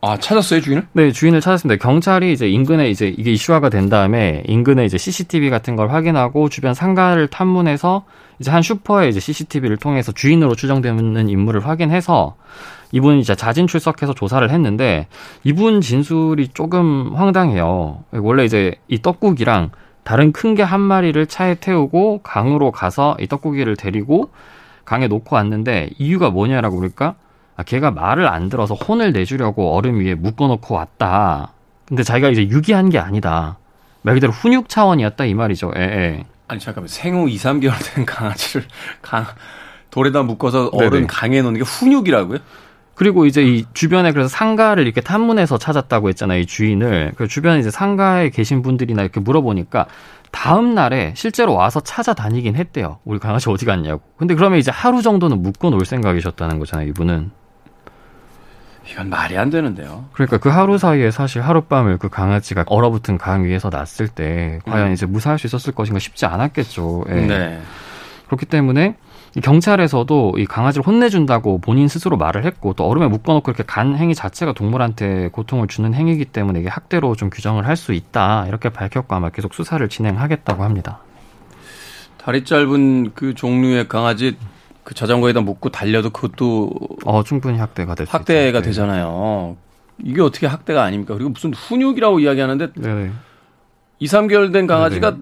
아, 0.06 0.18
찾았어요, 0.18 0.60
주인을? 0.60 0.88
네, 0.92 1.14
주인을 1.14 1.40
찾았습니다. 1.40 1.82
경찰이 1.82 2.34
이제 2.34 2.50
인근에 2.50 2.90
이제 2.90 3.08
이게 3.08 3.32
이슈화가 3.32 3.70
된 3.70 3.88
다음에 3.88 4.44
인근에 4.48 4.84
이제 4.84 4.98
CCTV 4.98 5.50
같은 5.50 5.78
걸 5.78 5.92
확인하고 5.92 6.50
주변 6.50 6.74
상가를 6.74 7.30
탐문해서 7.30 8.04
이제 8.40 8.52
한 8.52 8.62
슈퍼에 8.62 9.08
이제 9.08 9.22
CCTV를 9.22 9.78
통해서 9.78 10.12
주인으로 10.12 10.56
추정되는 10.56 11.30
인물을 11.30 11.66
확인해서 11.66 12.36
이분이 12.92 13.22
이제 13.22 13.34
자진 13.34 13.66
출석해서 13.66 14.14
조사를 14.14 14.50
했는데 14.52 15.08
이분 15.46 15.80
진술이 15.80 16.50
조금 16.50 17.14
황당해요. 17.16 18.04
원래 18.12 18.44
이제 18.44 18.76
이 18.90 19.02
떡국이랑 19.02 19.72
다른 20.04 20.34
큰 20.34 20.54
게 20.56 20.64
한 20.64 20.82
마리를 20.82 21.26
차에 21.28 21.56
태우고 21.56 22.24
강으로 22.24 22.72
가서 22.72 23.16
이 23.22 23.28
떡국이를 23.28 23.78
데리고 23.78 24.32
강에 24.84 25.08
놓고 25.08 25.34
왔는데 25.38 25.92
이유가 25.98 26.30
뭐냐라고 26.30 26.76
그럴까? 26.76 27.16
아, 27.56 27.64
걔가 27.64 27.92
말을 27.92 28.28
안 28.28 28.50
들어서 28.50 28.74
혼을 28.74 29.12
내주려고 29.12 29.76
얼음 29.76 30.00
위에 30.00 30.16
묶어놓고 30.16 30.74
왔다. 30.74 31.54
근데 31.86 32.04
자기가 32.04 32.30
이제 32.30 32.48
유기한 32.48 32.90
게 32.90 32.98
아니다. 32.98 33.58
말 34.02 34.16
그대로 34.16 34.34
훈육 34.34 34.70
차원이었다 34.70 35.26
이 35.26 35.34
말이죠. 35.34 35.72
예, 35.78 35.82
예. 35.82 36.24
아니 36.48 36.60
잠깐만 36.60 36.88
생후 36.88 37.30
2, 37.30 37.36
3개월 37.38 37.74
된 37.94 38.06
강아지를 38.06 38.66
강 39.02 39.26
돌에다 39.92 40.24
묶어서 40.24 40.70
얼음 40.74 40.90
네네. 40.92 41.08
강에 41.08 41.42
놓는 41.42 41.60
게 41.60 41.64
훈육이라고요? 41.64 42.40
그리고 42.96 43.26
이제 43.26 43.44
이 43.44 43.66
주변에 43.74 44.12
그래서 44.12 44.28
상가를 44.28 44.84
이렇게 44.84 45.02
탐문해서 45.02 45.58
찾았다고 45.58 46.10
했잖아요, 46.10 46.40
이 46.42 46.46
주인을. 46.46 47.14
그 47.16 47.28
주변에 47.28 47.60
이제 47.60 47.72
상가에 47.72 48.30
계신 48.30 48.62
분들이나 48.62 49.02
이렇게 49.02 49.20
물어보니까 49.20 49.88
다음 50.32 50.76
날에 50.76 51.14
실제로 51.16 51.54
와서 51.54 51.80
찾아다니긴 51.80 52.56
했대요. 52.56 53.00
우리 53.04 53.20
강아지 53.20 53.50
어디 53.50 53.66
갔냐고. 53.66 54.02
근데 54.18 54.36
그러면 54.36 54.60
이제 54.60 54.70
하루 54.72 55.02
정도는 55.02 55.42
묶어 55.42 55.70
놓을 55.70 55.86
생각이셨다는 55.86 56.60
거잖아요, 56.60 56.88
이분은. 56.90 57.32
이건 58.92 59.10
말이 59.10 59.38
안 59.38 59.50
되는데요. 59.50 60.06
그러니까 60.14 60.38
그 60.38 60.50
하루 60.50 60.78
사이에 60.78 61.10
사실 61.12 61.42
하룻밤을 61.42 61.98
그 61.98 62.10
강아지가 62.10 62.66
얼어붙은 62.68 63.18
강 63.18 63.46
위에서 63.46 63.70
났을 63.70 64.08
때 64.08 64.60
과연 64.66 64.88
음. 64.88 64.94
이제 64.94 65.06
무사할 65.06 65.40
수 65.40 65.48
있었을 65.48 65.74
것인가 65.74 66.00
쉽지 66.00 66.26
않았겠죠. 66.26 67.06
예. 67.10 67.14
네. 67.14 67.62
그렇기 68.28 68.46
때문에 68.46 68.96
경찰에서도 69.42 70.36
이 70.38 70.46
강아지를 70.46 70.86
혼내준다고 70.86 71.60
본인 71.60 71.88
스스로 71.88 72.18
말을 72.18 72.46
했고 72.46 72.74
또 72.74 72.86
얼음에 72.86 73.08
묶어놓고 73.08 73.50
이렇게 73.50 73.64
간 73.64 73.96
행위 73.96 74.14
자체가 74.14 74.54
동물한테 74.54 75.30
고통을 75.30 75.68
주는 75.68 75.92
행위이기 75.94 76.26
때문에 76.26 76.60
이게 76.60 76.70
학대로 76.70 77.16
좀 77.16 77.30
규정을 77.30 77.66
할 77.66 77.76
수 77.76 77.94
있다 77.94 78.46
이렇게 78.48 78.70
밝혔고 78.70 79.16
아마 79.16 79.30
계속 79.30 79.54
수사를 79.56 79.88
진행하겠다고 79.90 80.64
합니다. 80.64 81.00
다리 82.18 82.44
짧은 82.46 83.14
그 83.16 83.34
종류의 83.34 83.88
강아지 83.88 84.38
그 84.84 84.94
자전거에다 84.94 85.42
묶고 85.42 85.70
달려도 85.70 86.10
그것도 86.10 86.72
어 87.06 87.24
충분히 87.24 87.58
학대가 87.58 87.96
될 87.96 88.06
학대가 88.10 88.60
네. 88.60 88.68
되잖아요. 88.68 89.58
이게 90.04 90.22
어떻게 90.22 90.48
학대가 90.48 90.84
아닙니까? 90.84 91.14
그리고 91.14 91.30
무슨 91.30 91.54
훈육이라고 91.54 92.20
이야기하는데 92.20 92.74
네네. 92.74 93.12
2, 94.00 94.06
3개월 94.08 94.52
된 94.52 94.68
강아지가 94.68 95.12
네네. 95.12 95.22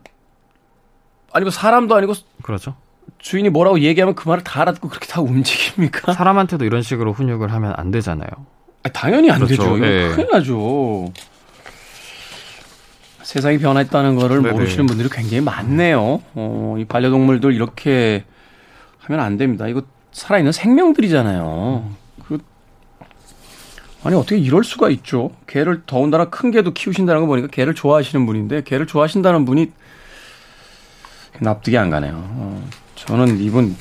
아니고 1.34 1.52
사람도 1.52 1.96
아니고 1.96 2.14
그렇죠. 2.42 2.76
주인이 3.20 3.50
뭐라고 3.50 3.80
얘기하면 3.82 4.16
그 4.16 4.28
말을 4.28 4.44
다 4.44 4.62
알아듣고 4.62 4.90
그렇게 4.90 5.06
다 5.08 5.22
움직입니까? 5.22 6.14
사람한테도 6.14 6.66
이런 6.66 6.82
식으로 6.82 7.14
훈육을 7.14 7.52
하면 7.52 7.74
안 7.78 7.92
되잖아요. 7.92 8.30
아, 8.84 8.90
당연히 8.90 9.30
안 9.30 9.38
그렇죠. 9.38 9.56
되죠. 9.58 9.78
이거 9.78 9.86
네. 9.86 10.10
큰일 10.10 10.28
나죠. 10.32 11.12
세상이 13.22 13.60
변했다는 13.60 14.16
거를 14.16 14.42
네네. 14.42 14.52
모르시는 14.54 14.88
분들이 14.88 15.08
굉장히 15.10 15.42
많네요. 15.44 16.22
어, 16.34 16.76
이 16.80 16.86
반려동물들 16.86 17.54
이렇게 17.54 18.26
하면 19.12 19.20
안 19.20 19.38
됩니다. 19.38 19.68
이거 19.68 19.84
살아있는 20.14 20.52
생명들이잖아요. 20.52 21.90
그 22.28 22.40
아니 24.04 24.16
어떻게 24.16 24.38
이럴 24.38 24.64
수가 24.64 24.90
있죠? 24.90 25.32
개를 25.48 25.84
더군다나 25.86 26.30
큰 26.30 26.52
개도 26.52 26.74
키우신다는 26.74 27.22
거 27.22 27.28
보니까 27.28 27.48
개를 27.48 27.76
좋아하시는 27.76 28.26
분인데 28.26 28.64
개를 28.64 28.88
좋아하신다는 28.88 29.46
분이 29.46 29.72
납득이 31.40 31.78
안 31.78 31.90
가네요. 31.90 32.14
어, 32.16 32.70
저는 32.96 33.40
이분 33.40 33.76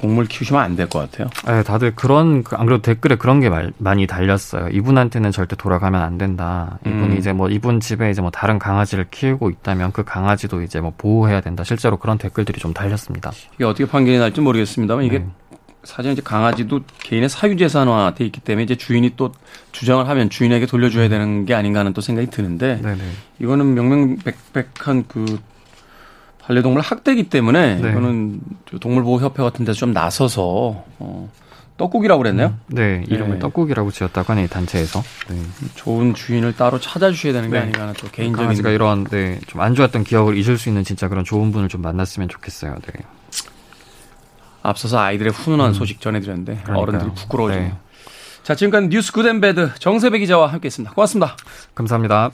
동물 0.00 0.26
키우시면 0.26 0.62
안 0.62 0.76
될 0.76 0.88
것 0.88 1.10
같아요. 1.10 1.28
네, 1.46 1.62
다들 1.62 1.94
그런 1.94 2.42
그안 2.42 2.66
그래도 2.66 2.82
댓글에 2.82 3.16
그런 3.16 3.40
게 3.40 3.48
말, 3.50 3.72
많이 3.78 4.06
달렸어요. 4.06 4.68
이분한테는 4.68 5.30
절대 5.30 5.56
돌아가면 5.56 6.02
안 6.02 6.16
된다. 6.18 6.78
이분이 6.86 7.14
음. 7.14 7.18
이제 7.18 7.32
뭐 7.32 7.48
이분 7.48 7.80
집에 7.80 8.10
이제 8.10 8.20
뭐 8.22 8.30
다른 8.30 8.58
강아지를 8.58 9.06
키우고 9.10 9.50
있다면 9.50 9.92
그 9.92 10.04
강아지도 10.04 10.62
이제 10.62 10.80
뭐 10.80 10.92
보호해야 10.96 11.40
된다. 11.40 11.64
실제로 11.64 11.96
그런 11.96 12.18
댓글들이 12.18 12.58
좀 12.60 12.72
달렸습니다. 12.72 13.30
이게 13.54 13.64
어떻게 13.64 13.84
판결이 13.86 14.18
날지 14.18 14.40
모르겠습니다만 14.40 15.04
이게 15.04 15.18
네. 15.20 15.26
사실 15.82 16.12
이제 16.12 16.20
강아지도 16.22 16.80
개인의 16.98 17.28
사유재산화 17.30 18.12
돼 18.14 18.24
있기 18.26 18.40
때문에 18.40 18.64
이제 18.64 18.76
주인이 18.76 19.12
또 19.16 19.32
주장을 19.72 20.06
하면 20.06 20.28
주인에게 20.28 20.66
돌려줘야 20.66 21.08
되는 21.08 21.46
게 21.46 21.54
아닌가 21.54 21.80
하는 21.80 21.94
또 21.94 22.00
생각이 22.02 22.28
드는데 22.28 22.80
네네. 22.82 23.00
이거는 23.38 23.74
명명백백한 23.74 25.04
그 25.08 25.38
반려동물 26.50 26.80
학대기 26.82 27.28
때문에 27.28 27.76
네. 27.76 27.90
이거는 27.90 28.40
동물보호협회 28.80 29.40
같은 29.40 29.64
데서 29.64 29.78
좀 29.78 29.92
나서서 29.92 30.84
어, 30.98 31.30
떡국이라고 31.76 32.20
그랬나요? 32.20 32.48
음, 32.48 32.60
네, 32.74 33.04
이름을 33.06 33.34
네. 33.34 33.38
떡국이라고 33.38 33.92
지었다고 33.92 34.32
하네 34.32 34.48
단체에서. 34.48 35.00
네. 35.28 35.36
좋은 35.76 36.12
주인을 36.12 36.56
따로 36.56 36.80
찾아주셔야 36.80 37.32
되는 37.34 37.50
게 37.50 37.54
네. 37.54 37.62
아닌가 37.62 37.92
또 37.98 38.08
개인적인. 38.08 38.32
강아지가 38.34 38.70
이런 38.70 39.04
네, 39.04 39.38
좀 39.46 39.60
안 39.60 39.74
좋았던 39.76 40.02
기억을 40.04 40.36
잊을 40.36 40.58
수 40.58 40.68
있는 40.68 40.82
진짜 40.82 41.06
그런 41.06 41.24
좋은 41.24 41.52
분을 41.52 41.68
좀 41.68 41.82
만났으면 41.82 42.28
좋겠어요. 42.28 42.74
네. 42.74 43.04
앞서서 44.62 44.98
아이들의 44.98 45.32
훈훈한 45.32 45.68
음. 45.70 45.74
소식 45.74 46.00
전해드렸는데 46.00 46.62
그러니까요. 46.64 46.78
어른들이 46.78 47.10
부끄러워지네요. 47.14 47.68
네. 47.68 47.74
자, 48.42 48.54
지금까지 48.56 48.88
뉴스 48.88 49.12
good 49.12 49.37
and 49.37 49.55
bad 49.55 49.74
정세배 49.78 50.18
기자와 50.18 50.48
함께 50.48 50.66
했습니다. 50.66 50.92
고맙습니다. 50.94 51.36
감사합니다. 51.76 52.30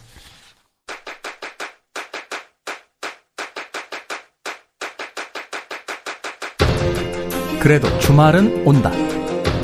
그래도 7.66 7.88
주말은 7.99 8.64
온다. 8.64 8.92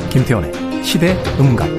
김태원의 0.09 0.83
시대 0.83 1.15
음감. 1.39 1.69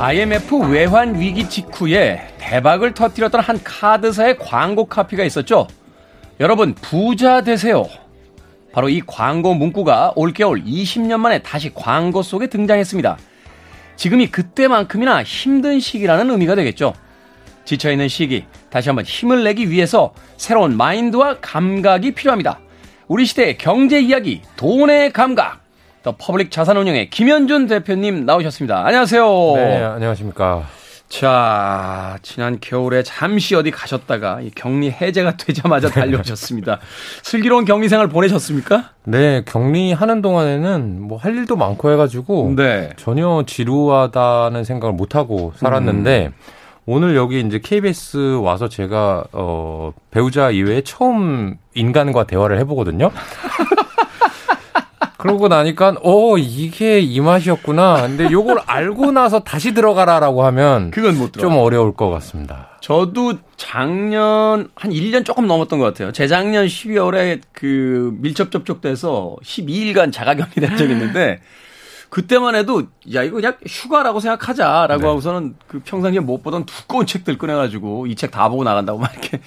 IMF 0.00 0.56
외환 0.68 1.20
위기 1.20 1.48
직후에 1.48 2.26
대박을 2.38 2.92
터뜨렸던 2.94 3.40
한 3.40 3.60
카드사의 3.62 4.38
광고 4.38 4.86
카피가 4.86 5.22
있었죠. 5.22 5.68
여러분 6.40 6.74
부자 6.74 7.42
되세요. 7.42 7.86
바로 8.72 8.88
이 8.88 9.00
광고 9.06 9.54
문구가 9.54 10.12
올겨울 10.16 10.64
20년 10.64 11.18
만에 11.18 11.40
다시 11.40 11.72
광고 11.74 12.22
속에 12.22 12.46
등장했습니다. 12.46 13.18
지금이 13.96 14.28
그때만큼이나 14.28 15.22
힘든 15.22 15.78
시기라는 15.78 16.30
의미가 16.30 16.54
되겠죠. 16.54 16.94
지쳐있는 17.64 18.08
시기, 18.08 18.44
다시 18.70 18.88
한번 18.88 19.04
힘을 19.04 19.44
내기 19.44 19.70
위해서 19.70 20.12
새로운 20.36 20.76
마인드와 20.76 21.38
감각이 21.40 22.12
필요합니다. 22.12 22.58
우리 23.06 23.26
시대의 23.26 23.58
경제 23.58 24.00
이야기, 24.00 24.40
돈의 24.56 25.12
감각. 25.12 25.60
더 26.02 26.16
퍼블릭 26.18 26.50
자산운용의 26.50 27.10
김현준 27.10 27.68
대표님 27.68 28.26
나오셨습니다. 28.26 28.84
안녕하세요. 28.84 29.52
네, 29.54 29.82
안녕하십니까. 29.84 30.66
자, 31.12 32.16
지난 32.22 32.56
겨울에 32.58 33.02
잠시 33.02 33.54
어디 33.54 33.70
가셨다가 33.70 34.40
격리 34.54 34.90
해제가 34.90 35.36
되자마자 35.36 35.90
달려오셨습니다. 35.90 36.78
슬기로운 37.22 37.66
격리 37.66 37.90
생활 37.90 38.08
보내셨습니까? 38.08 38.92
네, 39.04 39.42
격리하는 39.44 40.22
동안에는 40.22 41.02
뭐 41.02 41.18
할 41.18 41.36
일도 41.36 41.56
많고 41.56 41.92
해가지고 41.92 42.54
네. 42.56 42.88
전혀 42.96 43.44
지루하다는 43.46 44.64
생각을 44.64 44.94
못 44.94 45.14
하고 45.14 45.52
살았는데 45.56 46.28
음. 46.28 46.32
오늘 46.86 47.14
여기 47.14 47.40
이제 47.40 47.60
KBS 47.62 48.38
와서 48.42 48.70
제가 48.70 49.24
어 49.32 49.92
배우자 50.10 50.50
이외에 50.50 50.80
처음 50.80 51.56
인간과 51.74 52.24
대화를 52.24 52.58
해보거든요. 52.60 53.10
그러고 55.22 55.46
나니까 55.48 55.96
어 56.02 56.36
이게 56.36 57.00
이 57.00 57.20
맛이었구나. 57.20 58.02
근데 58.08 58.28
요걸 58.30 58.60
알고 58.66 59.12
나서 59.12 59.40
다시 59.40 59.72
들어가라라고 59.72 60.44
하면 60.46 60.90
그건 60.90 61.16
못좀 61.16 61.54
어려울 61.56 61.94
것 61.94 62.10
같습니다. 62.10 62.70
저도 62.80 63.34
작년 63.56 64.68
한 64.74 64.90
1년 64.90 65.24
조금 65.24 65.46
넘었던 65.46 65.78
것 65.78 65.84
같아요. 65.86 66.10
재작년 66.12 66.66
12월에 66.66 67.40
그 67.52 68.16
밀접 68.20 68.50
접촉돼서 68.50 69.36
12일간 69.44 70.12
자가격리 70.12 70.54
된 70.66 70.76
적이 70.76 70.92
있는데 70.94 71.40
그때만 72.10 72.54
해도 72.56 72.82
야 73.14 73.22
이거 73.22 73.36
그냥 73.36 73.54
휴가라고 73.66 74.20
생각하자라고 74.20 75.00
네. 75.00 75.06
하고서는 75.06 75.54
그 75.66 75.80
평상시에 75.84 76.20
못 76.20 76.42
보던 76.42 76.66
두꺼운 76.66 77.06
책들 77.06 77.38
꺼내가지고 77.38 78.06
이 78.08 78.14
책 78.16 78.30
다 78.32 78.48
보고 78.48 78.64
나간다고 78.64 78.98
막 78.98 79.12
이렇게 79.12 79.40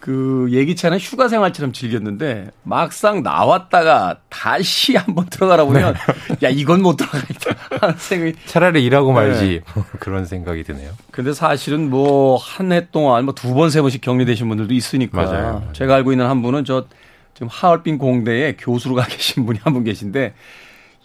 그 0.00 0.48
예기치 0.50 0.86
않은 0.86 0.98
휴가 0.98 1.28
생활처럼 1.28 1.72
즐겼는데 1.72 2.50
막상 2.62 3.22
나왔다가 3.22 4.16
다시 4.30 4.96
한번 4.98 5.26
들어가라 5.26 5.64
보면 5.66 5.94
네. 6.40 6.48
야 6.48 6.50
이건 6.50 6.80
못 6.82 6.96
들어가겠다 6.96 7.54
하는 7.80 7.94
생각이 7.98 8.32
차라리 8.46 8.82
일하고 8.84 9.12
말지 9.12 9.62
네. 9.64 9.82
그런 10.00 10.24
생각이 10.24 10.64
드네요. 10.64 10.90
근데 11.10 11.32
사실은 11.34 11.90
뭐 11.90 12.38
한 12.38 12.72
해 12.72 12.88
동안 12.90 13.24
뭐 13.26 13.34
두 13.34 13.52
번 13.54 13.68
세 13.68 13.80
번씩 13.82 14.00
격리되신 14.00 14.48
분들도 14.48 14.72
있으니까 14.72 15.16
맞아요, 15.22 15.42
맞아요. 15.42 15.68
제가 15.74 15.96
알고 15.96 16.12
있는 16.12 16.26
한 16.26 16.40
분은 16.42 16.64
저 16.64 16.86
지금 17.34 17.48
하얼빈 17.50 17.98
공대에 17.98 18.56
교수로 18.56 18.94
가 18.94 19.04
계신 19.06 19.44
분이 19.46 19.58
한 19.62 19.74
분 19.74 19.84
계신데 19.84 20.32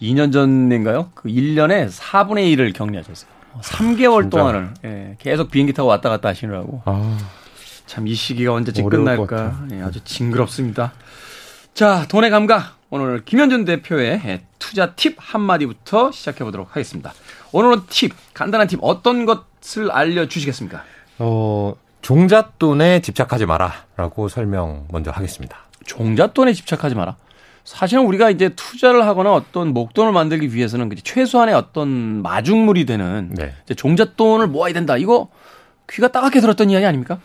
2년 0.01 0.31
전인가요? 0.33 1.11
그 1.15 1.29
1년에 1.29 1.89
4분의 1.89 2.55
1을 2.55 2.73
격리하셨어요. 2.73 3.29
3개월 3.61 4.27
아, 4.27 4.29
동안을 4.29 4.69
예, 4.85 5.15
계속 5.19 5.49
비행기 5.51 5.71
타고 5.73 5.87
왔다 5.89 6.09
갔다 6.09 6.29
하시느라고. 6.29 6.81
아. 6.85 7.17
참 7.85 8.07
이 8.07 8.13
시기가 8.15 8.53
언제쯤 8.53 8.89
끝날까 8.89 9.65
예, 9.71 9.81
아주 9.81 10.03
징그럽습니다. 10.03 10.93
자, 11.73 12.05
돈의 12.07 12.29
감각. 12.29 12.75
오늘 12.89 13.25
김현준 13.25 13.65
대표의 13.65 14.41
투자 14.59 14.93
팁 14.93 15.15
한마디부터 15.19 16.11
시작해 16.11 16.43
보도록 16.43 16.69
하겠습니다. 16.71 17.13
오늘은 17.51 17.81
팁, 17.89 18.13
간단한 18.33 18.67
팁 18.67 18.79
어떤 18.81 19.25
것을 19.25 19.91
알려주시겠습니까? 19.91 20.83
어, 21.19 21.73
종잣돈에 22.01 23.01
집착하지 23.01 23.45
마라 23.45 23.73
라고 23.97 24.29
설명 24.29 24.85
먼저 24.91 25.11
하겠습니다. 25.11 25.57
종잣돈에 25.85 26.53
집착하지 26.53 26.95
마라? 26.95 27.17
사실은 27.63 28.05
우리가 28.05 28.29
이제 28.29 28.49
투자를 28.49 29.05
하거나 29.07 29.33
어떤 29.33 29.73
목돈을 29.73 30.11
만들기 30.11 30.53
위해서는 30.53 30.89
최소한의 31.03 31.55
어떤 31.55 31.89
마중물이 32.21 32.85
되는 32.85 33.33
네. 33.35 33.55
종잣돈을 33.75 34.47
모아야 34.47 34.71
된다. 34.73 34.97
이거 34.97 35.29
귀가 35.89 36.07
따갑게 36.09 36.41
들었던 36.41 36.69
이야기 36.69 36.85
아닙니까? 36.85 37.19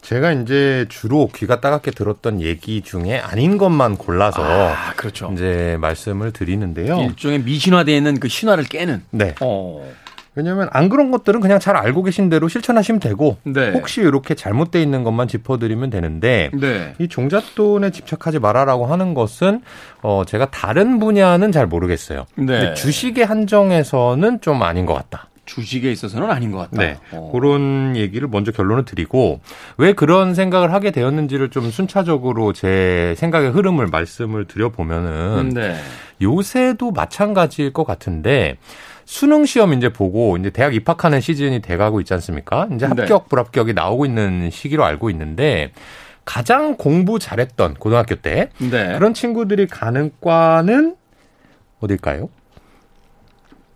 제가 0.00 0.32
이제 0.32 0.86
주로 0.88 1.28
귀가 1.34 1.60
따갑게 1.60 1.90
들었던 1.90 2.40
얘기 2.40 2.82
중에 2.82 3.18
아닌 3.18 3.58
것만 3.58 3.96
골라서 3.96 4.42
아, 4.42 4.92
그렇죠. 4.96 5.30
이제 5.32 5.76
말씀을 5.80 6.32
드리는데요. 6.32 7.00
일종의 7.00 7.40
미신화되어 7.40 7.94
있는 7.96 8.20
그 8.20 8.28
신화를 8.28 8.64
깨는. 8.64 9.02
네. 9.10 9.34
어. 9.40 9.84
왜냐하면 10.36 10.68
안 10.70 10.90
그런 10.90 11.10
것들은 11.10 11.40
그냥 11.40 11.58
잘 11.58 11.76
알고 11.76 12.02
계신 12.02 12.28
대로 12.28 12.46
실천하시면 12.46 13.00
되고 13.00 13.38
네. 13.42 13.70
혹시 13.72 14.02
이렇게 14.02 14.34
잘못돼 14.34 14.82
있는 14.82 15.02
것만 15.02 15.28
짚어드리면 15.28 15.88
되는데 15.88 16.50
네. 16.52 16.94
이 16.98 17.08
종잣돈에 17.08 17.90
집착하지 17.90 18.38
말아라고 18.38 18.84
하는 18.84 19.14
것은 19.14 19.62
어 20.02 20.24
제가 20.26 20.50
다른 20.50 20.98
분야는 20.98 21.52
잘 21.52 21.66
모르겠어요. 21.66 22.26
네. 22.36 22.44
근데 22.46 22.74
주식에 22.74 23.22
한정해서는 23.22 24.42
좀 24.42 24.62
아닌 24.62 24.84
것 24.84 24.92
같다. 24.92 25.28
주식에 25.46 25.90
있어서는 25.90 26.30
아닌 26.30 26.52
것 26.52 26.58
같다. 26.58 26.82
네. 26.82 26.96
어. 27.12 27.30
그런 27.32 27.96
얘기를 27.96 28.28
먼저 28.28 28.52
결론을 28.52 28.84
드리고 28.84 29.40
왜 29.78 29.92
그런 29.94 30.34
생각을 30.34 30.72
하게 30.72 30.90
되었는지를 30.90 31.50
좀 31.50 31.70
순차적으로 31.70 32.52
제 32.52 33.14
생각의 33.16 33.50
흐름을 33.50 33.86
말씀을 33.86 34.46
드려보면은 34.46 35.50
네. 35.54 35.76
요새도 36.20 36.90
마찬가지일 36.90 37.72
것 37.72 37.84
같은데 37.84 38.58
수능 39.04 39.46
시험 39.46 39.72
이제 39.72 39.88
보고 39.88 40.36
이제 40.36 40.50
대학 40.50 40.74
입학하는 40.74 41.20
시즌이 41.20 41.60
돼가고 41.62 42.00
있지 42.00 42.12
않습니까? 42.14 42.68
이제 42.74 42.88
네. 42.88 43.02
합격 43.02 43.28
불합격이 43.28 43.72
나오고 43.72 44.04
있는 44.04 44.50
시기로 44.50 44.84
알고 44.84 45.10
있는데 45.10 45.72
가장 46.24 46.76
공부 46.76 47.20
잘했던 47.20 47.74
고등학교 47.74 48.16
때 48.16 48.50
네. 48.58 48.94
그런 48.94 49.14
친구들이 49.14 49.68
가는 49.68 50.10
과는 50.20 50.96
어딜까요? 51.80 52.28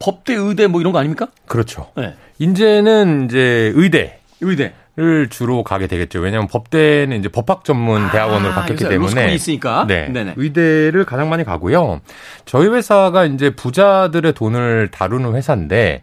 법대, 0.01 0.35
의대 0.35 0.67
뭐 0.67 0.81
이런 0.81 0.93
거 0.93 0.99
아닙니까? 0.99 1.29
그렇죠. 1.47 1.91
네. 1.97 2.15
이제는 2.39 3.27
이제 3.27 3.73
의대. 3.77 4.19
의대. 4.41 4.73
를 5.01 5.31
주로 5.31 5.65
가게 5.65 5.87
되겠죠. 5.87 6.21
왜냐하면 6.21 6.47
법대는 6.47 7.19
이제 7.19 7.31
법학 7.31 7.65
전문 7.65 8.03
아, 8.03 8.11
대학원으로 8.11 8.53
바뀌었기 8.53 8.87
때문에 8.87 9.33
있으니까. 9.35 9.87
네, 9.89 10.09
네네. 10.09 10.35
의대를 10.37 11.07
가장 11.07 11.31
많이 11.31 11.43
가고요. 11.43 12.03
저희 12.45 12.69
회사가 12.69 13.25
이제 13.25 13.49
부자들의 13.49 14.35
돈을 14.35 14.91
다루는 14.91 15.35
회사인데 15.37 16.03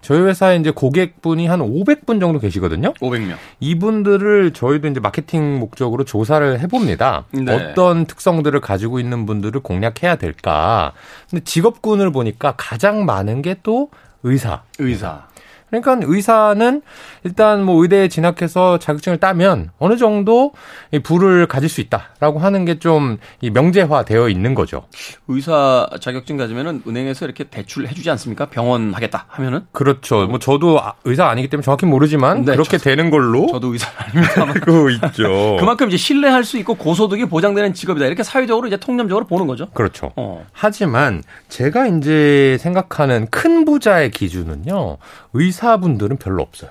저희 0.00 0.20
회사에 0.22 0.56
이제 0.56 0.70
고객분이 0.70 1.46
한 1.46 1.60
500분 1.60 2.20
정도 2.20 2.38
계시거든요. 2.38 2.94
500명. 2.94 3.36
이분들을 3.60 4.52
저희도 4.54 4.88
이제 4.88 5.00
마케팅 5.00 5.58
목적으로 5.58 6.04
조사를 6.04 6.60
해봅니다. 6.60 7.26
네. 7.32 7.52
어떤 7.52 8.06
특성들을 8.06 8.58
가지고 8.60 8.98
있는 8.98 9.26
분들을 9.26 9.60
공략해야 9.60 10.16
될까. 10.16 10.92
근데 11.28 11.44
직업군을 11.44 12.12
보니까 12.12 12.54
가장 12.56 13.04
많은 13.04 13.42
게 13.42 13.56
또 13.62 13.90
의사. 14.22 14.62
의사. 14.78 15.27
그러니까 15.70 15.98
의사는 16.02 16.82
일단 17.24 17.64
뭐 17.64 17.82
의대에 17.82 18.08
진학해서 18.08 18.78
자격증을 18.78 19.18
따면 19.18 19.70
어느 19.78 19.96
정도 19.96 20.52
이 20.92 20.98
부를 20.98 21.46
가질 21.46 21.68
수 21.68 21.80
있다라고 21.80 22.38
하는 22.38 22.64
게좀 22.64 23.18
명제화 23.52 24.04
되어 24.04 24.28
있는 24.28 24.54
거죠. 24.54 24.84
의사 25.28 25.86
자격증 26.00 26.36
가지면은 26.36 26.82
은행에서 26.86 27.24
이렇게 27.26 27.44
대출 27.44 27.86
해주지 27.86 28.08
않습니까? 28.10 28.46
병원 28.46 28.94
하겠다 28.94 29.26
하면은? 29.28 29.66
그렇죠. 29.72 30.26
뭐 30.26 30.38
저도 30.38 30.80
아, 30.80 30.94
의사 31.04 31.26
아니기 31.26 31.48
때문에 31.48 31.64
정확히 31.64 31.86
모르지만 31.86 32.44
네, 32.44 32.52
그렇게 32.52 32.78
저, 32.78 32.84
되는 32.84 33.10
걸로. 33.10 33.46
저도 33.48 33.72
의사 33.72 33.90
아닙니다. 33.98 34.46
알고 34.48 34.90
있죠. 34.90 35.56
그만큼 35.60 35.88
이제 35.88 35.96
신뢰할 35.96 36.44
수 36.44 36.56
있고 36.58 36.74
고소득이 36.74 37.26
보장되는 37.26 37.74
직업이다. 37.74 38.06
이렇게 38.06 38.22
사회적으로 38.22 38.66
이제 38.66 38.76
통념적으로 38.76 39.26
보는 39.26 39.46
거죠. 39.46 39.68
그렇죠. 39.74 40.12
어. 40.16 40.46
하지만 40.52 41.22
제가 41.48 41.86
이제 41.86 42.56
생각하는 42.60 43.26
큰 43.30 43.64
부자의 43.64 44.10
기준은요. 44.10 44.96
의사 45.34 45.57
분들은 45.78 46.16
별로 46.18 46.42
없어요. 46.42 46.70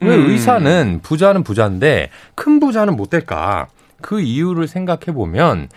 왜 0.00 0.14
음. 0.14 0.30
의사는 0.30 1.00
부자는 1.02 1.42
부자인데 1.42 2.10
큰 2.34 2.60
부자는 2.60 2.96
못 2.96 3.10
될까? 3.10 3.68
그 4.00 4.20
이유를 4.20 4.68
생각해 4.68 5.12
보면 5.12 5.68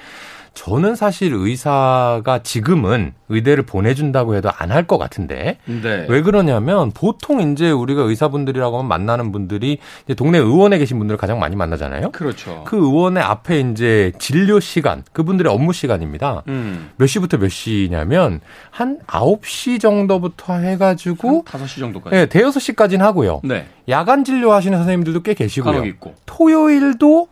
저는 0.54 0.96
사실 0.96 1.34
의사가 1.34 2.40
지금은 2.44 3.14
의대를 3.30 3.64
보내준다고 3.66 4.36
해도 4.36 4.50
안 4.58 4.70
할 4.72 4.86
것 4.86 4.98
같은데 4.98 5.58
네. 5.66 6.06
왜 6.10 6.22
그러냐면 6.22 6.92
보통 6.92 7.52
이제 7.52 7.72
우리가 7.72 8.02
의사분들이라고 8.04 8.78
하면 8.80 8.88
만나는 8.90 9.32
분들이 9.32 9.78
이제 10.06 10.14
동네 10.14 10.38
의원에 10.40 10.78
계신 10.78 10.98
분들을 10.98 11.18
가장 11.18 11.40
많이 11.40 11.56
만나잖아요. 11.56 12.12
그렇죠. 12.12 12.64
그 12.66 12.76
의원의 12.78 13.24
앞에 13.24 13.62
이제 13.62 14.12
진료 14.20 14.60
시간 14.60 15.04
그분들의 15.14 15.52
업무 15.52 15.72
시간입니다. 15.74 16.44
음. 16.50 16.90
몇 16.98 17.08
시부터 17.08 17.38
몇 17.38 17.50
시냐면 17.50 18.42
한 18.70 19.00
9시 19.08 19.80
정도부터 19.80 20.56
해가지고 20.58 21.46
5시 21.46 21.80
정도까지. 21.80 22.16
네, 22.16 22.26
대여섯 22.28 22.62
시까지는 22.62 23.06
하고요. 23.06 23.40
네. 23.44 23.68
야간 23.90 24.24
진료하시는 24.26 24.78
선생님들도 24.78 25.22
꽤 25.24 25.34
계시고요. 25.34 25.86
있고. 25.86 26.14
토요일도 26.26 27.28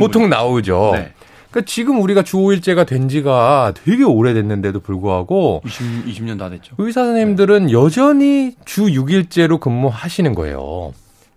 보통 0.00 0.28
나오죠. 0.28 0.92
네. 0.94 1.12
그러니까 1.52 1.70
지금 1.70 2.00
우리가 2.00 2.22
주 2.22 2.38
5일제가 2.38 2.86
된 2.86 3.08
지가 3.08 3.74
되게 3.84 4.04
오래됐는데도 4.04 4.80
불구하고 4.80 5.62
20, 5.66 6.06
20년 6.06 6.38
다 6.38 6.48
됐죠. 6.48 6.74
의사 6.78 7.04
선생님들은 7.04 7.66
네. 7.66 7.72
여전히 7.72 8.56
주 8.64 8.84
6일제로 8.86 9.60
근무하시는 9.60 10.34
거예요. 10.34 10.94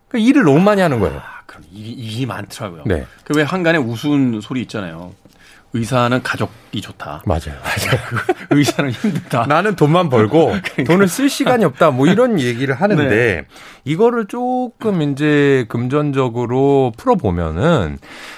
그러니까 0.08 0.30
일을 0.30 0.44
너무 0.46 0.60
많이 0.62 0.82
하는 0.82 1.00
거예요. 1.00 1.18
아, 1.18 1.42
그럼 1.46 1.64
일이, 1.74 1.92
일이 1.92 2.26
많더라고요. 2.26 2.84
네. 2.86 3.06
그 3.26 3.36
왜 3.38 3.44
한간에 3.44 3.78
우스운 3.78 4.40
소리 4.42 4.62
있잖아요. 4.62 5.12
의사는 5.76 6.24
가족이 6.24 6.80
좋다. 6.82 7.22
맞아요. 7.26 7.60
맞아요. 7.62 8.00
의사는 8.50 8.92
힘들다. 8.92 9.46
나는 9.46 9.76
돈만 9.76 10.10
벌고 10.10 10.48
그러니까. 10.64 10.84
돈을 10.86 11.10
쓸 11.10 11.30
시간이 11.30 11.66
없다. 11.66 11.92
뭐 11.92 12.08
이런 12.08 12.40
얘기를 12.42 12.74
하는데 12.74 13.10
네. 13.10 13.44
이거를 13.84 14.28
조금 14.28 15.02
이제 15.02 15.66
금전적으로 15.68 16.94
풀어보면은 16.98 17.98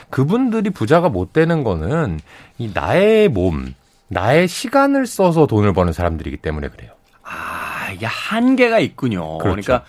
그분들이 0.09 0.71
부자가 0.71 1.09
못 1.09 1.31
되는 1.31 1.63
거는 1.63 2.19
이 2.57 2.71
나의 2.73 3.29
몸, 3.29 3.73
나의 4.07 4.47
시간을 4.47 5.05
써서 5.05 5.45
돈을 5.45 5.73
버는 5.73 5.93
사람들이기 5.93 6.37
때문에 6.37 6.69
그래요. 6.69 6.89
아, 7.23 7.91
이게 7.93 8.07
한계가 8.07 8.79
있군요. 8.79 9.37
그렇죠. 9.37 9.61
그러니까 9.61 9.85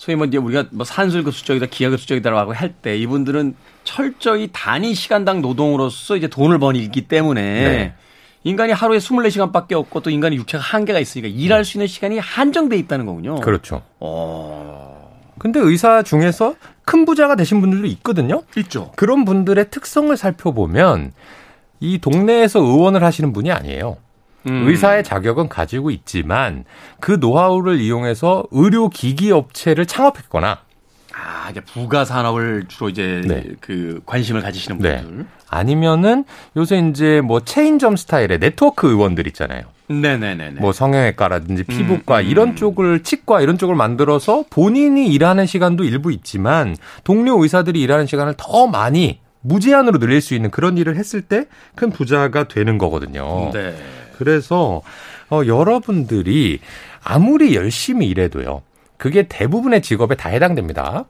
소위 0.00 0.16
뭐 0.16 0.24
이제 0.24 0.38
우리가 0.38 0.64
뭐 0.70 0.86
산술급수적이다, 0.86 1.66
기하급수적이다라고 1.66 2.54
할 2.54 2.72
때 2.80 2.96
이분들은 2.96 3.54
철저히 3.84 4.48
단위 4.50 4.94
시간당 4.94 5.42
노동으로서 5.42 6.16
이제 6.16 6.26
돈을 6.26 6.58
버니기 6.58 7.02
때문에 7.02 7.42
네. 7.42 7.94
인간이 8.42 8.72
하루에 8.72 8.96
24시간밖에 8.96 9.72
없고 9.72 10.00
또 10.00 10.08
인간의 10.08 10.38
육체가 10.38 10.64
한계가 10.64 10.98
있으니까 11.00 11.28
일할 11.28 11.66
수 11.66 11.76
있는 11.76 11.86
시간이 11.86 12.18
한정돼 12.18 12.78
있다는 12.78 13.04
거군요. 13.04 13.40
그렇죠. 13.40 13.82
어. 13.98 15.20
근데 15.38 15.60
의사 15.60 16.02
중에서 16.02 16.54
큰 16.86 17.04
부자가 17.04 17.36
되신 17.36 17.60
분들도 17.60 17.86
있거든요. 17.88 18.42
있죠. 18.56 18.92
그런 18.96 19.26
분들의 19.26 19.68
특성을 19.70 20.16
살펴보면 20.16 21.12
이 21.80 21.98
동네에서 21.98 22.60
의원을 22.60 23.04
하시는 23.04 23.34
분이 23.34 23.52
아니에요. 23.52 23.98
음. 24.46 24.68
의사의 24.68 25.04
자격은 25.04 25.48
가지고 25.48 25.90
있지만 25.90 26.64
그 27.00 27.12
노하우를 27.20 27.80
이용해서 27.80 28.44
의료 28.50 28.88
기기 28.88 29.32
업체를 29.32 29.86
창업했거나 29.86 30.58
아, 31.12 31.50
이제 31.50 31.60
부가 31.60 32.04
산업을 32.04 32.64
주로 32.68 32.88
이제 32.88 33.20
네. 33.26 33.44
그 33.60 34.00
관심을 34.06 34.40
가지시는 34.42 34.78
네. 34.78 35.02
분들. 35.02 35.18
네. 35.18 35.24
아니면은 35.48 36.24
요새 36.56 36.78
이제 36.78 37.20
뭐 37.20 37.40
체인점 37.40 37.96
스타일의 37.96 38.38
네트워크 38.38 38.88
의원들 38.88 39.26
있잖아요. 39.28 39.62
네네네. 39.88 40.50
뭐 40.60 40.72
성형외과라든지 40.72 41.64
피부과 41.64 42.18
음, 42.20 42.24
음. 42.24 42.30
이런 42.30 42.56
쪽을 42.56 43.02
치과 43.02 43.40
이런 43.40 43.58
쪽을 43.58 43.74
만들어서 43.74 44.44
본인이 44.48 45.08
일하는 45.08 45.46
시간도 45.46 45.82
일부 45.82 46.12
있지만 46.12 46.76
동료 47.02 47.42
의사들이 47.42 47.80
일하는 47.80 48.06
시간을 48.06 48.34
더 48.36 48.68
많이 48.68 49.18
무제한으로 49.42 49.98
늘릴 49.98 50.20
수 50.20 50.34
있는 50.34 50.50
그런 50.50 50.78
일을 50.78 50.96
했을 50.96 51.22
때 51.22 51.46
큰 51.74 51.90
부자가 51.90 52.44
되는 52.46 52.78
거거든요. 52.78 53.50
네. 53.52 53.74
그래서 54.20 54.82
어, 55.30 55.40
여러분들이 55.46 56.60
아무리 57.02 57.56
열심히 57.56 58.06
일해도요. 58.08 58.60
그게 58.98 59.22
대부분의 59.26 59.80
직업에 59.80 60.14
다 60.14 60.28
해당됩니다. 60.28 61.06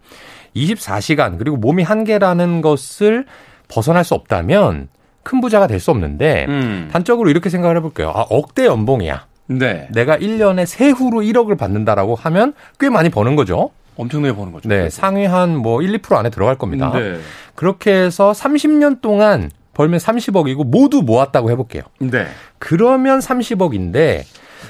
24시간 0.54 1.36
그리고 1.36 1.56
몸이 1.56 1.82
한계라는 1.82 2.60
것을 2.62 3.26
벗어날 3.68 4.04
수 4.04 4.14
없다면 4.14 4.88
큰 5.24 5.40
부자가 5.40 5.66
될 5.66 5.80
수 5.80 5.90
없는데 5.90 6.46
음. 6.48 6.88
단적으로 6.92 7.30
이렇게 7.30 7.50
생각을 7.50 7.76
해볼게요. 7.78 8.10
아, 8.14 8.24
억대 8.30 8.66
연봉이야. 8.66 9.26
네. 9.48 9.88
내가 9.92 10.16
1년에 10.16 10.64
세후로 10.66 11.22
1억을 11.22 11.58
받는다라고 11.58 12.14
하면 12.14 12.52
꽤 12.78 12.88
많이 12.90 13.08
버는 13.10 13.34
거죠. 13.34 13.70
엄청나게 13.96 14.36
버는 14.36 14.52
거죠. 14.52 14.68
네. 14.68 14.88
상위 14.88 15.24
한 15.26 15.56
뭐 15.56 15.82
1, 15.82 15.98
2% 16.00 16.14
안에 16.16 16.30
들어갈 16.30 16.56
겁니다. 16.56 16.92
네. 16.94 17.18
그렇게 17.56 17.92
해서 17.92 18.30
30년 18.30 19.00
동안 19.00 19.50
벌면 19.74 19.98
30억이고 20.00 20.64
모두 20.66 21.02
모았다고 21.02 21.50
해볼게요. 21.50 21.82
네. 21.98 22.26
그러면 22.58 23.18
30억인데 23.20 24.24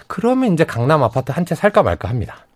그러면 0.07 0.53
이제 0.53 0.65
강남 0.65 1.03
아파트 1.03 1.33
한 1.33 1.45
채 1.45 1.55
살까 1.55 1.83
말까 1.83 2.09
합니다. 2.09 2.47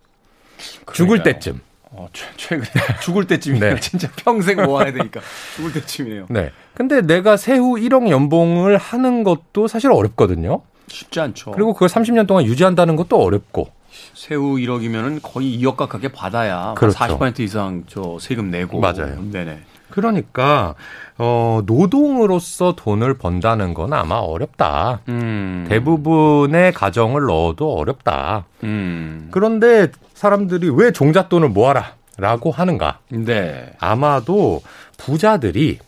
그러니까요. 0.85 0.93
죽을 0.93 1.23
때쯤. 1.23 1.61
어, 1.91 2.07
최, 2.37 2.57
근에 2.57 2.69
죽을 3.01 3.25
때쯤이네요. 3.27 3.75
네. 3.75 3.79
진짜 3.79 4.09
평생 4.17 4.61
모아야 4.63 4.91
되니까 4.91 5.21
죽을 5.55 5.73
때쯤이네요. 5.73 6.27
네. 6.29 6.51
근데 6.73 7.01
내가 7.01 7.37
세후 7.37 7.75
1억 7.75 8.09
연봉을 8.09 8.77
하는 8.77 9.23
것도 9.23 9.67
사실 9.67 9.91
어렵거든요. 9.91 10.61
쉽지 10.87 11.19
않죠. 11.19 11.51
그리고 11.51 11.73
그걸 11.73 11.87
30년 11.89 12.27
동안 12.27 12.45
유지한다는 12.45 12.95
것도 12.95 13.17
어렵고. 13.21 13.69
세후 14.13 14.55
1억이면은 14.57 15.19
거의 15.23 15.57
2억 15.61 15.77
가깝게 15.77 16.09
받아야 16.09 16.73
그렇죠. 16.77 16.97
40% 16.97 17.39
이상 17.39 17.83
저 17.87 18.17
세금 18.19 18.51
내고. 18.51 18.79
맞아요. 18.79 19.21
네네. 19.31 19.59
그러니까 19.89 20.75
어 21.17 21.61
노동으로서 21.65 22.75
돈을 22.75 23.17
번다는 23.17 23.73
건 23.73 23.93
아마 23.93 24.15
어렵다. 24.15 25.01
음. 25.07 25.65
대부분의 25.69 26.73
가정을 26.73 27.25
넣어도 27.25 27.73
어렵다. 27.75 28.45
음. 28.63 29.29
그런데 29.31 29.87
사람들이 30.13 30.69
왜 30.69 30.91
종잣돈을 30.91 31.49
모아라라고 31.49 32.51
하는가? 32.51 32.99
네. 33.09 33.73
아마도 33.79 34.61
부자들이 34.97 35.79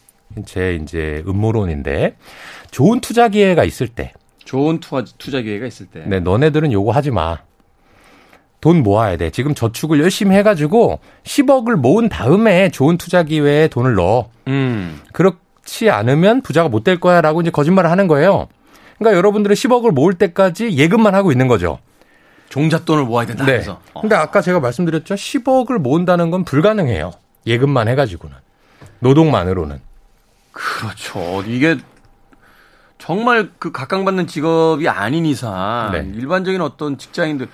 제 0.45 0.75
이제 0.81 1.23
음모론인데 1.27 2.15
좋은 2.71 2.99
투자 2.99 3.29
기회가 3.29 3.63
있을 3.63 3.87
때 3.87 4.13
좋은 4.45 4.79
투자 4.79 5.03
투자 5.17 5.41
기회가 5.41 5.65
있을 5.65 5.87
때. 5.87 6.03
네, 6.05 6.19
너네들은 6.21 6.71
요거 6.71 6.91
하지 6.91 7.11
마. 7.11 7.39
돈 8.61 8.81
모아야 8.83 9.17
돼. 9.17 9.29
지금 9.29 9.53
저축을 9.53 9.99
열심히 10.01 10.35
해가지고 10.35 10.99
10억을 11.23 11.75
모은 11.75 12.09
다음에 12.09 12.69
좋은 12.69 12.97
투자 12.97 13.23
기회에 13.23 13.67
돈을 13.67 13.95
넣어. 13.95 14.29
음. 14.47 14.99
그렇지 15.13 15.89
않으면 15.89 16.41
부자가 16.41 16.67
못 16.69 16.83
될 16.83 16.99
거야 16.99 17.21
라고 17.21 17.41
이제 17.41 17.49
거짓말을 17.51 17.91
하는 17.91 18.07
거예요. 18.07 18.47
그러니까 18.97 19.17
여러분들은 19.17 19.53
10억을 19.55 19.91
모을 19.91 20.13
때까지 20.15 20.71
예금만 20.77 21.13
하고 21.13 21.31
있는 21.31 21.47
거죠. 21.47 21.79
종잣돈을 22.49 23.03
모아야 23.03 23.27
된다 23.27 23.45
네. 23.45 23.53
해서. 23.53 23.79
근데 23.99 24.15
아까 24.15 24.41
제가 24.41 24.59
말씀드렸죠. 24.59 25.13
10억을 25.15 25.77
모은다는 25.77 26.31
건 26.31 26.43
불가능해요. 26.45 27.11
예금만 27.45 27.87
해가지고는. 27.89 28.35
노동만으로는. 28.99 29.81
그렇죠. 30.51 31.43
이게 31.45 31.77
정말 32.97 33.51
그 33.59 33.71
각광받는 33.71 34.25
직업이 34.25 34.89
아닌 34.89 35.25
이상 35.25 35.91
네. 35.91 35.99
일반적인 36.19 36.59
어떤 36.61 36.97
직장인들 36.97 37.47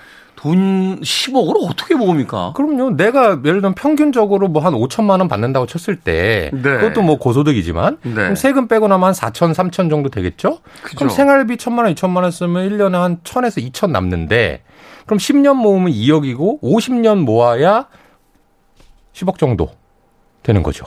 돈 0.44 1.00
10억으로 1.00 1.70
어떻게 1.70 1.96
모읍니까? 1.96 2.52
그럼요. 2.54 2.98
내가 2.98 3.30
예를 3.46 3.62
들면 3.62 3.76
평균적으로 3.76 4.50
뭐 4.50 4.62
한 4.64 4.74
5천만 4.74 5.20
원 5.20 5.30
받는다고 5.30 5.66
쳤을 5.68 5.96
때 5.98 6.50
네. 6.54 6.62
그것도 6.62 7.02
뭐 7.02 7.18
고소득이지만 7.18 7.98
네. 8.04 8.14
그럼 8.14 8.36
세금 8.36 8.68
빼고 8.68 8.90
나면 8.90 9.08
한 9.08 9.14
4천, 9.14 9.54
3천 9.54 9.90
정도 9.90 10.10
되겠죠? 10.10 10.60
그죠. 10.84 10.98
그럼 10.98 11.10
생활비 11.10 11.56
1천만 11.56 11.86
원, 11.86 11.96
2천만 11.96 12.24
원 12.24 12.32
쓰면 12.32 12.70
1년에 12.70 12.92
한 12.94 13.18
1천에서 13.22 13.72
2천 13.72 13.92
남는데 13.92 14.64
그럼 15.06 15.18
10년 15.18 15.56
모으면 15.56 15.94
2억이고 15.94 16.62
50년 16.62 17.20
모아야 17.24 17.88
10억 19.14 19.38
정도 19.38 19.70
되는 20.44 20.62
거죠. 20.62 20.86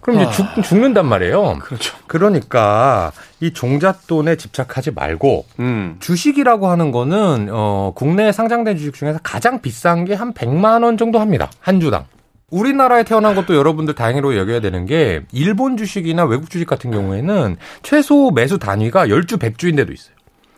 그럼 0.00 0.18
아. 0.18 0.22
이제 0.22 0.32
죽, 0.32 0.62
죽는단 0.62 1.06
말이에요. 1.06 1.58
그렇죠. 1.60 1.96
그러니까 2.06 3.12
이 3.40 3.52
종잣돈에 3.52 4.36
집착하지 4.36 4.92
말고 4.92 5.44
음. 5.58 5.96
주식이라고 6.00 6.68
하는 6.68 6.90
거는 6.92 7.48
어 7.50 7.92
국내에 7.94 8.32
상장된 8.32 8.76
주식 8.76 8.94
중에서 8.94 9.18
가장 9.22 9.60
비싼 9.60 10.04
게 10.04 10.14
한 10.14 10.32
100만 10.34 10.84
원 10.84 10.96
정도 10.98 11.18
합니다. 11.18 11.50
한 11.60 11.80
주당. 11.80 12.04
우리나라에 12.50 13.04
태어난 13.04 13.34
것도 13.34 13.54
여러분들 13.54 13.94
다행으로 13.94 14.36
여겨야 14.36 14.60
되는 14.60 14.84
게 14.84 15.22
일본 15.32 15.76
주식이나 15.76 16.24
외국 16.24 16.50
주식 16.50 16.66
같은 16.66 16.90
경우에는 16.90 17.56
최소 17.82 18.30
매수 18.32 18.58
단위가 18.58 19.06
10주, 19.06 19.38
100주인 19.38 19.76
데도 19.76 19.92
있어요. 19.92 20.14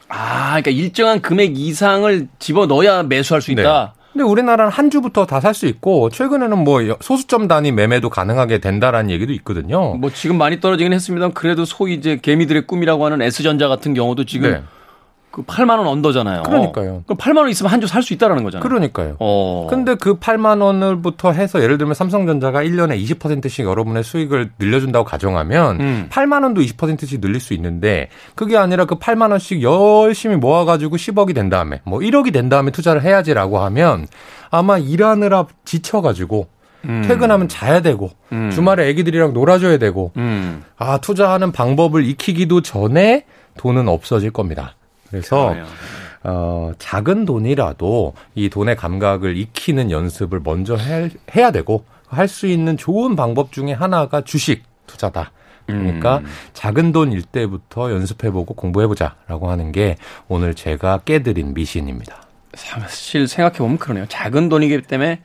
아, 0.09 0.61
그러니까 0.61 0.70
일정한 0.70 1.20
금액 1.20 1.57
이상을 1.59 2.28
집어 2.38 2.66
넣어야 2.66 3.02
매수할 3.02 3.40
수 3.42 3.52
있다. 3.52 3.92
네. 3.94 4.01
근데 4.12 4.25
우리나라는 4.25 4.70
한 4.70 4.90
주부터 4.90 5.27
다 5.27 5.40
살 5.40 5.55
수 5.55 5.66
있고 5.66 6.11
최근에는 6.11 6.59
뭐 6.59 6.81
소수점 7.01 7.48
단위 7.48 7.72
매매도 7.72 8.11
가능하게 8.11 8.59
된다라는 8.59 9.11
얘기도 9.11 9.33
있거든요. 9.35 9.94
뭐 9.94 10.11
지금 10.11 10.37
많이 10.38 10.61
떨어지긴 10.61 10.92
했습니다. 10.92 11.31
그래도 11.31 11.64
소위 11.64 11.94
이제 11.94 12.18
개미들의 12.20 12.66
꿈이라고 12.66 13.05
하는 13.07 13.22
S전자 13.22 13.68
같은 13.68 13.94
경우도 13.94 14.25
지금 14.25 14.51
네. 14.51 14.62
그 15.33 15.42
8만 15.42 15.79
원 15.79 15.87
언더잖아요. 15.88 16.42
그러니까요. 16.45 17.03
그럼 17.07 17.16
8만 17.18 17.38
원 17.38 17.49
있으면 17.49 17.73
한 17.73 17.81
주 17.81 17.87
살 17.88 18.03
수 18.03 18.12
있다라는 18.12 18.45
거잖아요. 18.45 18.62
그러니까요. 18.62 19.16
어. 19.18 19.66
근데 19.71 19.95
그 19.95 20.18
8만 20.18 20.62
원을부터 20.62 21.33
해서 21.33 21.62
예를 21.62 21.79
들면 21.79 21.95
삼성전자가 21.95 22.62
1년에 22.62 23.03
20%씩 23.03 23.64
여러분의 23.64 24.05
수익을 24.05 24.51
늘려준다고 24.59 25.05
가정하면 25.05 25.81
음. 25.81 26.07
8만 26.11 26.42
원도 26.42 26.61
20%씩 26.61 27.21
늘릴 27.21 27.40
수 27.40 27.55
있는데 27.55 28.09
그게 28.35 28.57
아니라 28.57 28.85
그 28.85 28.97
8만 28.97 29.31
원씩 29.31 29.62
열심히 29.62 30.37
모아가지고 30.37 30.97
10억이 30.97 31.35
된 31.35 31.49
다음에 31.49 31.81
뭐 31.85 31.99
1억이 32.01 32.33
된 32.33 32.49
다음에 32.49 32.71
투자를 32.71 33.03
해야지라고 33.03 33.59
하면 33.61 34.07
아마 34.51 34.77
일하느라 34.79 35.47
지쳐가지고 35.64 36.47
음. 36.85 37.05
퇴근하면 37.09 37.49
자야 37.49 37.81
되고 37.81 38.11
음. 38.33 38.51
주말에 38.53 38.88
애기들이랑 38.88 39.33
놀아줘야 39.33 39.79
되고 39.79 40.12
음. 40.16 40.62
아 40.77 40.99
투자하는 40.99 41.53
방법을 41.53 42.05
익히기도 42.05 42.61
전에 42.61 43.25
돈은 43.57 43.88
없어질 43.88 44.31
겁니다. 44.31 44.75
그래서 45.12 45.55
어, 46.25 46.72
작은 46.79 47.27
돈이라도 47.27 48.14
이 48.35 48.48
돈의 48.48 48.77
감각을 48.77 49.37
익히는 49.37 49.90
연습을 49.90 50.40
먼저 50.42 50.75
해, 50.77 51.11
해야 51.37 51.51
되고 51.51 51.85
할 52.09 52.29
수 52.29 52.46
있는 52.46 52.77
좋은 52.77 53.16
방법 53.16 53.53
중에 53.53 53.72
하나가 53.72 54.20
주식 54.22 54.64
투자다. 54.87 55.33
그러니까 55.66 56.18
음. 56.18 56.27
작은 56.53 56.92
돈일 56.92 57.22
때부터 57.22 57.90
연습해보고 57.90 58.55
공부해보자라고 58.55 59.51
하는 59.51 59.72
게 59.72 59.96
오늘 60.29 60.55
제가 60.55 60.98
깨드린 61.05 61.55
미신입니다. 61.55 62.22
사실 62.55 63.29
생각해보면 63.29 63.79
그러네요. 63.79 64.07
작은 64.09 64.48
돈이기 64.51 64.83
때문에 64.83 65.22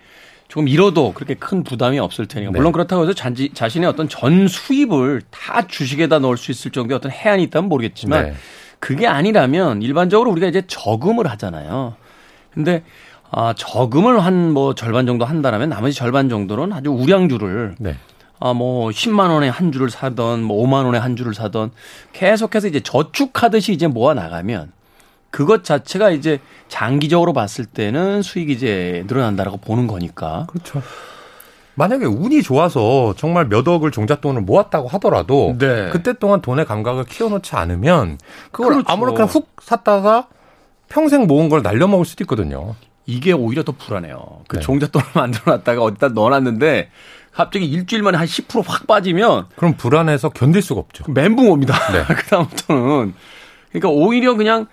조금 0.48 0.70
잃어도 0.70 1.12
그렇게 1.14 1.34
큰 1.34 1.64
부담이 1.64 2.00
없을 2.00 2.26
테니까. 2.26 2.52
네. 2.52 2.58
물론 2.58 2.72
그렇다고 2.72 3.04
해서 3.04 3.14
잔지, 3.14 3.52
자신의 3.54 3.90
어떤 3.90 4.08
전 4.08 4.48
수입을 4.48 5.24
다 5.30 5.68
주식에다 5.68 6.20
넣을 6.20 6.38
수 6.38 6.52
있을 6.52 6.72
정도의 6.72 6.96
어떤 6.96 7.12
해안이 7.12 7.44
있다면 7.44 7.68
모르겠지만 7.68 8.28
네. 8.28 8.34
그게 8.80 9.08
아니라면 9.08 9.82
일반적으로 9.82 10.32
우리가 10.32 10.48
이제 10.48 10.64
저금을 10.68 11.28
하잖아요. 11.28 11.96
근데 12.54 12.84
아, 13.32 13.54
저금을 13.58 14.24
한 14.24 14.52
뭐 14.54 14.74
절반 14.76 15.06
정도 15.06 15.26
한다라면 15.26 15.70
나머지 15.70 15.96
절반 15.96 16.30
정도는 16.30 16.72
아주 16.74 16.92
우량주를 16.92 17.76
네. 17.80 17.96
아, 18.40 18.54
뭐 18.54 18.90
10만 18.90 19.30
원에 19.32 19.50
한 19.50 19.72
주를 19.72 19.90
사던 19.90 20.44
뭐 20.44 20.64
5만 20.66 20.86
원에 20.86 20.98
한 20.98 21.16
주를 21.16 21.34
사던 21.34 21.72
계속해서 22.14 22.68
이제 22.68 22.80
저축하듯이 22.80 23.74
이제 23.74 23.88
모아 23.88 24.14
나가면 24.14 24.72
그것 25.32 25.64
자체가 25.64 26.12
이제 26.12 26.40
장기적으로 26.70 27.34
봤을 27.34 27.66
때는 27.66 28.22
수익이 28.22 28.54
이제 28.54 29.04
늘어난다라고 29.08 29.58
보는 29.58 29.88
거니까. 29.88 30.48
그렇죠. 30.50 30.82
만약에 31.78 32.06
운이 32.06 32.42
좋아서 32.42 33.14
정말 33.18 33.48
몇 33.48 33.68
억을 33.68 33.92
종잣돈을 33.92 34.42
모았다고 34.42 34.88
하더라도 34.88 35.56
네. 35.60 35.90
그때 35.92 36.14
동안 36.14 36.42
돈의 36.42 36.66
감각을 36.66 37.06
키워놓지 37.06 37.56
않으면 37.56 38.18
그걸 38.52 38.74
그렇죠. 38.74 38.92
아무렇게나 38.92 39.26
훅 39.26 39.48
샀다가 39.62 40.28
평생 40.90 41.28
모은 41.28 41.50
걸 41.50 41.62
날려먹을 41.62 42.04
수도 42.04 42.24
있거든요. 42.24 42.74
이게 43.06 43.32
오히려 43.32 43.62
더 43.64 43.74
불안해요. 43.74 44.42
그 44.48 44.56
네. 44.56 44.62
종잣돈을 44.64 45.08
만들어놨다가 45.14 45.84
어디다 45.84 46.10
넣어놨는데 46.10 46.90
갑자기 47.32 47.68
일주일 47.68 48.02
만에 48.02 48.18
한 48.18 48.26
10%확 48.26 48.88
빠지면 48.88 49.46
그럼 49.56 49.76
불안해서 49.78 50.30
견딜 50.30 50.64
수가 50.64 50.80
없죠. 50.80 51.04
멘붕 51.12 51.52
옵니다. 51.52 51.76
네. 51.94 52.04
그다음부터는 52.12 53.14
그러니까 53.70 53.90
오히려 53.90 54.34
그냥 54.34 54.66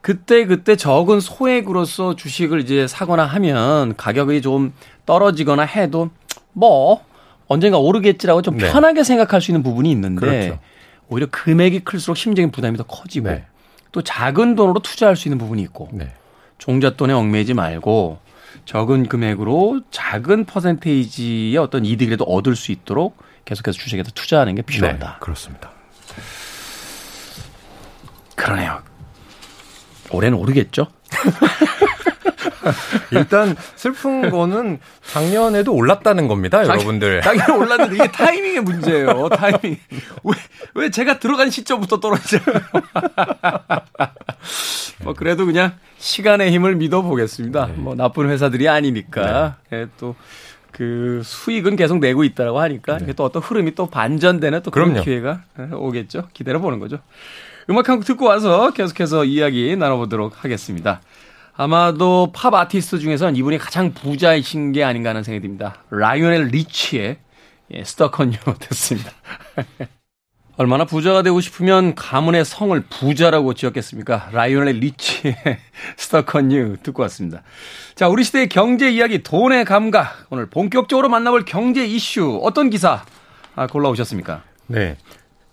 그때 0.00 0.44
그때 0.44 0.76
적은 0.76 1.18
소액으로서 1.18 2.14
주식을 2.14 2.60
이제 2.60 2.86
사거나 2.86 3.24
하면 3.24 3.96
가격이 3.96 4.40
좀 4.40 4.72
떨어지거나 5.04 5.64
해도 5.64 6.10
뭐 6.54 7.04
언젠가 7.46 7.78
오르겠지라고 7.78 8.42
좀 8.42 8.56
네. 8.56 8.70
편하게 8.70 9.04
생각할 9.04 9.42
수 9.42 9.50
있는 9.50 9.62
부분이 9.62 9.90
있는데 9.90 10.20
그렇죠. 10.20 10.60
오히려 11.08 11.26
금액이 11.30 11.80
클수록 11.80 12.16
심적인 12.16 12.50
부담이 12.50 12.78
더 12.78 12.84
커지고 12.84 13.28
네. 13.28 13.44
또 13.92 14.02
작은 14.02 14.54
돈으로 14.54 14.80
투자할 14.80 15.16
수 15.16 15.28
있는 15.28 15.38
부분이 15.38 15.60
있고 15.62 15.90
네. 15.92 16.12
종잣돈에 16.58 17.12
얽매이지 17.12 17.54
말고 17.54 18.18
적은 18.64 19.08
금액으로 19.08 19.82
작은 19.90 20.46
퍼센테이지의 20.46 21.56
어떤 21.58 21.84
이득이라도 21.84 22.24
얻을 22.24 22.56
수 22.56 22.72
있도록 22.72 23.18
계속해서 23.44 23.76
주식에서 23.78 24.10
투자하는 24.12 24.54
게 24.54 24.62
필요하다. 24.62 25.06
네, 25.06 25.14
그렇습니다. 25.20 25.70
그러네요. 28.34 28.82
올해는 30.10 30.38
오르겠죠? 30.38 30.86
일단 33.12 33.54
슬픈 33.76 34.30
거는 34.30 34.78
작년에도 35.06 35.74
올랐다는 35.74 36.28
겁니다, 36.28 36.64
작, 36.64 36.74
여러분들. 36.74 37.20
당연히 37.20 37.52
올랐는데 37.52 37.94
이게 37.96 38.10
타이밍의 38.10 38.60
문제예요. 38.62 39.28
타이밍. 39.30 39.78
왜, 40.24 40.34
왜 40.74 40.90
제가 40.90 41.18
들어간 41.18 41.50
시점부터 41.50 42.00
떨어져요? 42.00 42.40
뭐 45.04 45.12
그래도 45.14 45.46
그냥 45.46 45.72
시간의 45.98 46.50
힘을 46.52 46.76
믿어보겠습니다. 46.76 47.66
네. 47.66 47.72
뭐 47.76 47.94
나쁜 47.94 48.28
회사들이 48.30 48.68
아니니까. 48.68 49.56
네. 49.70 49.78
네, 49.78 49.86
또 49.98 50.14
그 50.76 51.22
수익은 51.24 51.76
계속 51.76 52.00
내고 52.00 52.24
있다라고 52.24 52.58
하니까 52.58 52.98
네. 52.98 53.04
이게 53.04 53.12
또 53.12 53.22
어떤 53.24 53.40
흐름이 53.40 53.76
또 53.76 53.86
반전되는 53.86 54.60
또 54.64 54.72
그런 54.72 54.88
그럼요. 54.88 55.04
기회가 55.04 55.42
오겠죠. 55.72 56.26
기다려 56.32 56.58
보는 56.58 56.80
거죠. 56.80 56.98
음악 57.70 57.88
한 57.88 57.98
곡 57.98 58.04
듣고 58.04 58.26
와서 58.26 58.72
계속해서 58.72 59.24
이야기 59.24 59.76
나눠보도록 59.76 60.42
하겠습니다. 60.44 61.00
아마도 61.56 62.32
팝 62.32 62.52
아티스트 62.52 62.98
중에서는 62.98 63.36
이분이 63.36 63.58
가장 63.58 63.92
부자이신 63.92 64.72
게 64.72 64.82
아닌가 64.82 65.10
하는 65.10 65.22
생각이 65.22 65.42
듭니다. 65.42 65.76
라이오넬 65.90 66.46
리치의 66.48 67.18
예, 67.72 67.84
Stuck 67.84 68.21
on 68.21 68.36
You 68.58 68.66
듣겠습니다. 68.66 69.10
얼마나 70.56 70.84
부자가 70.84 71.22
되고 71.22 71.40
싶으면 71.40 71.94
가문의 71.94 72.44
성을 72.44 72.78
부자라고 72.80 73.54
지었겠습니까? 73.54 74.30
라이오넬 74.32 74.74
리치의 74.74 75.34
Stuck 75.96 76.37
on 76.37 76.53
You 76.53 76.78
듣고 76.82 77.02
왔습니다. 77.02 77.42
자, 77.94 78.08
우리 78.08 78.24
시대의 78.24 78.48
경제 78.48 78.90
이야기, 78.90 79.22
돈의 79.22 79.64
감각. 79.64 80.26
오늘 80.30 80.46
본격적으로 80.46 81.08
만나볼 81.08 81.44
경제 81.44 81.84
이슈. 81.84 82.40
어떤 82.42 82.70
기사 82.70 83.04
아, 83.56 83.66
골라오셨습니까? 83.66 84.42
네. 84.66 84.96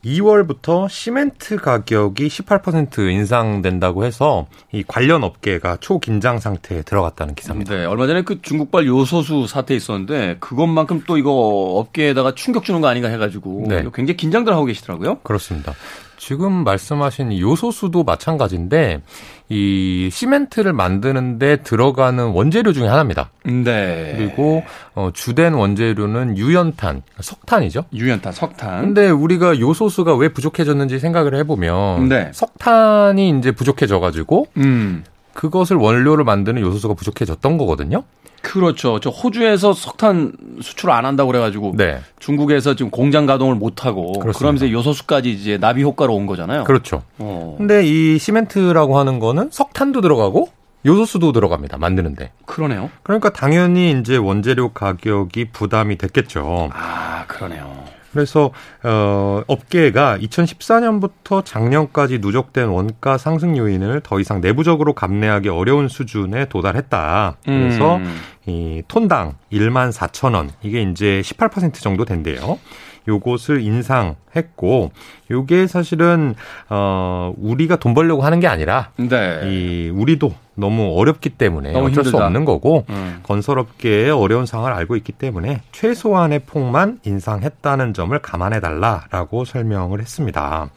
2월부터 0.06 0.90
시멘트 0.90 1.58
가격이 1.58 2.28
18% 2.28 3.10
인상된다고 3.10 4.06
해서 4.06 4.48
이 4.72 4.84
관련 4.86 5.24
업계가 5.24 5.78
초긴장 5.80 6.40
상태에 6.40 6.82
들어갔다는 6.82 7.36
기사입니다. 7.36 7.76
네, 7.76 7.86
얼마 7.86 8.08
전에 8.08 8.24
그 8.24 8.42
중국발 8.42 8.88
요소수 8.88 9.48
사태 9.48 9.76
있었는데 9.76 10.38
그것만큼 10.40 11.04
또 11.06 11.18
이거 11.18 11.32
업계에다가 11.32 12.34
충격 12.36 12.64
주는 12.64 12.82
거 12.82 12.88
아닌가 12.88 13.10
해가지고 13.10 13.66
네. 13.68 13.84
굉장히 13.94 14.18
긴장들 14.18 14.54
하고 14.54 14.66
계시더라고요. 14.66 15.20
그렇습니다. 15.20 15.74
지금 16.22 16.64
말씀하신 16.64 17.40
요소수도 17.40 18.04
마찬가지인데 18.04 19.02
이 19.50 20.08
시멘트를 20.12 20.72
만드는데 20.72 21.64
들어가는 21.64 22.24
원재료 22.28 22.74
중에 22.74 22.88
하나입니다. 22.88 23.32
네. 23.44 24.14
그리고 24.16 24.62
어, 24.94 25.10
주된 25.12 25.56
원재료는 25.56 26.38
유연탄, 26.38 27.02
석탄이죠. 27.20 27.86
유연탄, 27.92 28.34
석탄. 28.34 28.82
근데 28.82 29.10
우리가 29.10 29.60
요소수가 29.60 30.16
왜 30.18 30.30
부족해졌는지 30.30 31.00
생각을 31.00 31.34
해보면 31.38 32.08
네. 32.08 32.30
석탄이 32.36 33.40
이제 33.40 33.52
부족해져가지고 33.52 34.46
음. 34.58 35.04
그것을 35.34 35.76
원료를 35.78 36.24
만드는 36.24 36.62
요소수가 36.62 36.94
부족해졌던 36.94 37.58
거거든요. 37.58 38.04
그렇죠. 38.42 39.00
저 39.00 39.10
호주에서 39.10 39.74
석탄 39.74 40.34
수출 40.62 40.92
안 40.92 41.06
한다고 41.06 41.32
그래가지고 41.32 41.74
네. 41.78 42.00
중국에서 42.20 42.76
지금 42.76 42.92
공장 42.92 43.26
가동을 43.26 43.56
못 43.56 43.86
하고 43.86 44.14
그러면서 44.14 44.70
요소수까지 44.70 45.32
이제 45.32 45.58
나비 45.58 45.84
효과로 45.84 46.16
온 46.16 46.26
거잖아요. 46.26 46.64
그렇죠. 46.64 47.04
어. 47.20 47.56
근데 47.58 47.86
이 47.86 48.18
시멘트라고 48.18 48.98
하는 48.98 49.20
거는 49.20 49.50
석탄도 49.52 50.02
들어가고 50.02 50.50
요소수도 50.86 51.32
들어갑니다. 51.32 51.78
만드는데. 51.78 52.32
그러네요. 52.46 52.90
그러니까 53.04 53.30
당연히 53.30 53.92
이제 53.92 54.18
원재료 54.18 54.70
가격이 54.70 55.52
부담이 55.52 55.98
됐겠죠. 55.98 56.70
아, 56.74 57.26
그러네요. 57.28 57.86
그래서 58.12 58.52
어 58.84 59.42
업계가 59.48 60.18
2014년부터 60.20 61.44
작년까지 61.46 62.20
누적된 62.20 62.68
원가 62.68 63.18
상승 63.18 63.58
요인을 63.58 64.02
더 64.04 64.20
이상 64.20 64.42
내부적으로 64.42 64.94
감내하기 64.94 65.50
어려운 65.50 65.88
수준에 65.88 66.46
도달했다. 66.46 67.38
그래서 67.44 67.98
음. 67.98 68.18
이 68.46 68.84
톤당 68.88 69.36
1만 69.52 69.92
4천 69.92 70.36
원 70.36 70.50
이게 70.62 70.82
이제 70.82 71.22
18% 71.24 71.76
정도 71.76 72.06
된대요. 72.06 72.60
요것을 73.08 73.62
인상했고 73.62 74.92
요게 75.32 75.68
사실은 75.68 76.36
어 76.70 77.34
우리가 77.38 77.78
돈 77.78 77.94
벌려고 77.94 78.22
하는 78.24 78.40
게 78.40 78.48
아니라 78.48 78.92
네. 78.98 79.42
이 79.46 79.90
우리도 79.90 80.34
너무 80.56 80.94
어렵기 81.00 81.30
때문에 81.32 81.72
너무 81.72 81.86
어쩔 81.88 82.04
힘들다. 82.04 82.18
수 82.18 82.24
없는 82.24 82.46
거고 82.46 82.86
음. 82.90 83.20
건설업계의 83.24 84.12
어려운 84.12 84.46
상황을 84.46 84.74
알고 84.74 84.96
있기 84.98 85.12
때문에 85.14 85.62
최소한의 85.72 86.40
폭만 86.46 87.00
인상했다는 87.04 87.94
점을 87.94 88.18
감안해 88.20 88.60
달라라고 88.60 89.46
설명을 89.46 90.00
했습니다. 90.02 90.70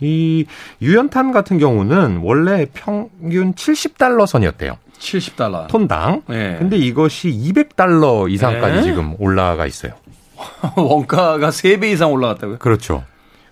이 0.00 0.46
유연탄 0.80 1.30
같은 1.32 1.58
경우는 1.58 2.20
원래 2.24 2.66
평균 2.72 3.54
70달러 3.54 4.26
선이었대요. 4.26 4.76
70달러. 4.98 5.68
톤당. 5.68 6.22
네. 6.28 6.56
근데 6.58 6.76
이것이 6.76 7.28
200달러 7.30 8.30
이상까지 8.30 8.76
네. 8.76 8.82
지금 8.82 9.14
올라가 9.18 9.66
있어요. 9.66 9.92
원가가 10.76 11.50
3배 11.50 11.92
이상 11.92 12.12
올라갔다고요? 12.12 12.58
그렇죠. 12.58 13.04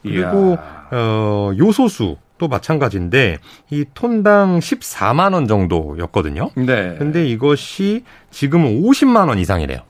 그리고 0.03 0.59
어 0.91 1.53
요소수 1.57 2.17
또 2.39 2.49
마찬가지인데 2.49 3.39
이 3.71 3.85
톤당 3.93 4.61
14만 4.61 5.35
원 5.35 5.47
정도였거든요. 5.47 6.51
네. 6.57 6.95
근데 6.99 7.27
이것이 7.27 8.05
지금은 8.31 8.83
50만 8.83 9.29
원 9.29 9.39
이상이래요. 9.39 9.81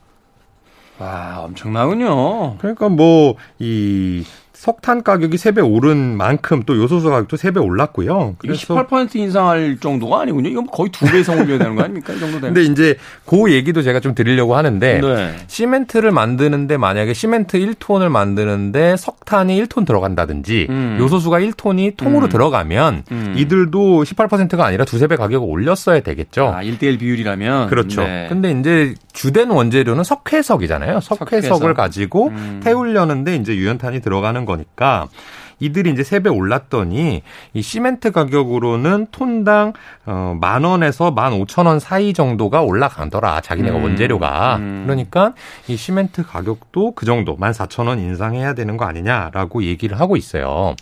와, 0.99 1.39
엄청나군요. 1.45 2.57
그러니까 2.57 2.89
뭐 2.89 3.35
이 3.57 4.25
석탄 4.61 5.01
가격이 5.01 5.37
3배 5.37 5.67
오른 5.67 6.15
만큼 6.15 6.61
또 6.67 6.77
요소수 6.77 7.09
가격도 7.09 7.35
3배 7.35 7.65
올랐고요. 7.65 8.35
그래서 8.37 8.75
18% 8.75 9.15
인상할 9.15 9.77
정도가 9.79 10.21
아니군요. 10.21 10.49
이건 10.49 10.67
거의 10.67 10.91
2배 10.91 11.21
이상 11.21 11.39
올려야 11.39 11.57
되는 11.57 11.75
거 11.75 11.81
아닙니까? 11.81 12.13
이 12.13 12.19
정도 12.19 12.39
되면. 12.39 12.53
근데 12.53 12.71
이제 12.71 12.95
그 13.25 13.51
얘기도 13.51 13.81
제가 13.81 13.99
좀 14.01 14.13
드리려고 14.13 14.55
하는데 14.55 15.01
네. 15.01 15.35
시멘트를 15.47 16.11
만드는데 16.11 16.77
만약에 16.77 17.15
시멘트 17.15 17.57
1톤을 17.57 18.09
만드는데 18.09 18.97
석탄이 18.97 19.63
1톤 19.63 19.87
들어간다든지 19.87 20.67
음. 20.69 20.97
요소수가 20.99 21.39
1톤이 21.39 21.97
통으로 21.97 22.27
음. 22.27 22.29
들어가면 22.29 23.03
음. 23.11 23.33
이들도 23.35 24.03
18%가 24.03 24.63
아니라 24.63 24.85
두세 24.85 25.07
배 25.07 25.15
가격을 25.15 25.47
올렸어야 25.49 26.01
되겠죠. 26.01 26.53
아, 26.55 26.61
1대1 26.61 26.99
비율이라면 26.99 27.67
그렇죠. 27.67 28.03
네. 28.03 28.27
근데 28.29 28.51
이제 28.51 28.93
주된 29.11 29.49
원재료는 29.49 30.03
석회석이잖아요. 30.03 30.99
석회석을 30.99 31.41
석회석. 31.41 31.75
가지고 31.75 32.27
음. 32.27 32.59
태우려는데 32.63 33.37
이제 33.37 33.55
유연탄이 33.55 34.01
들어가는 34.01 34.45
거 34.45 34.50
니까 34.55 35.07
이들이 35.61 35.91
이제 35.91 36.03
세배 36.03 36.29
올랐더니 36.29 37.21
이 37.53 37.61
시멘트 37.61 38.11
가격으로는 38.11 39.07
톤당 39.11 39.73
어, 40.05 40.35
만 40.41 40.63
원에서 40.63 41.11
만 41.11 41.33
오천 41.33 41.67
원 41.67 41.79
사이 41.79 42.13
정도가 42.13 42.63
올라가더라. 42.63 43.41
자기네가 43.41 43.77
음, 43.77 43.83
원재료가. 43.83 44.57
음. 44.57 44.83
그러니까 44.85 45.33
이 45.67 45.77
시멘트 45.77 46.25
가격도 46.25 46.93
그 46.95 47.05
정도 47.05 47.37
만 47.37 47.53
사천 47.53 47.87
원 47.87 47.99
인상해야 47.99 48.55
되는 48.55 48.75
거 48.75 48.85
아니냐라고 48.85 49.63
얘기를 49.63 49.99
하고 49.99 50.17
있어요. 50.17 50.75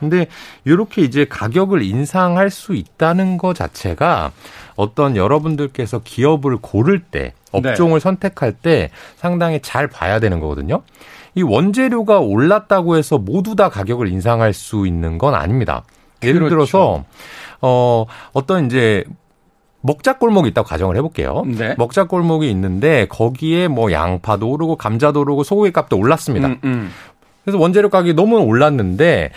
근데 0.00 0.26
이렇게 0.64 1.02
이제 1.02 1.26
가격을 1.26 1.82
인상할 1.82 2.48
수 2.48 2.74
있다는 2.74 3.36
것 3.36 3.54
자체가 3.54 4.32
어떤 4.74 5.14
여러분들께서 5.14 6.00
기업을 6.02 6.56
고를 6.56 7.00
때 7.00 7.34
업종을 7.52 7.94
네. 7.94 8.00
선택할 8.00 8.52
때 8.52 8.90
상당히 9.16 9.60
잘 9.60 9.88
봐야 9.88 10.18
되는 10.18 10.40
거거든요. 10.40 10.82
이 11.34 11.42
원재료가 11.42 12.20
올랐다고 12.20 12.96
해서 12.96 13.18
모두 13.18 13.56
다 13.56 13.68
가격을 13.68 14.08
인상할 14.08 14.52
수 14.52 14.86
있는 14.86 15.18
건 15.18 15.34
아닙니다. 15.34 15.84
예를 16.22 16.40
그렇죠. 16.40 16.54
들어서 16.54 17.04
어 17.62 18.06
어떤 18.32 18.66
이제 18.66 19.04
먹자 19.82 20.18
골목이 20.18 20.48
있다고 20.50 20.68
가정을 20.68 20.96
해볼게요. 20.96 21.44
네. 21.46 21.74
먹자 21.78 22.04
골목이 22.04 22.50
있는데 22.50 23.06
거기에 23.08 23.68
뭐 23.68 23.92
양파도 23.92 24.50
오르고 24.50 24.76
감자도 24.76 25.20
오르고 25.20 25.44
소고기 25.44 25.72
값도 25.72 25.96
올랐습니다. 25.96 26.48
음, 26.48 26.60
음. 26.64 26.90
그래서 27.44 27.58
원재료 27.58 27.88
가격이 27.88 28.14
너무 28.14 28.38
올랐는데 28.38 29.30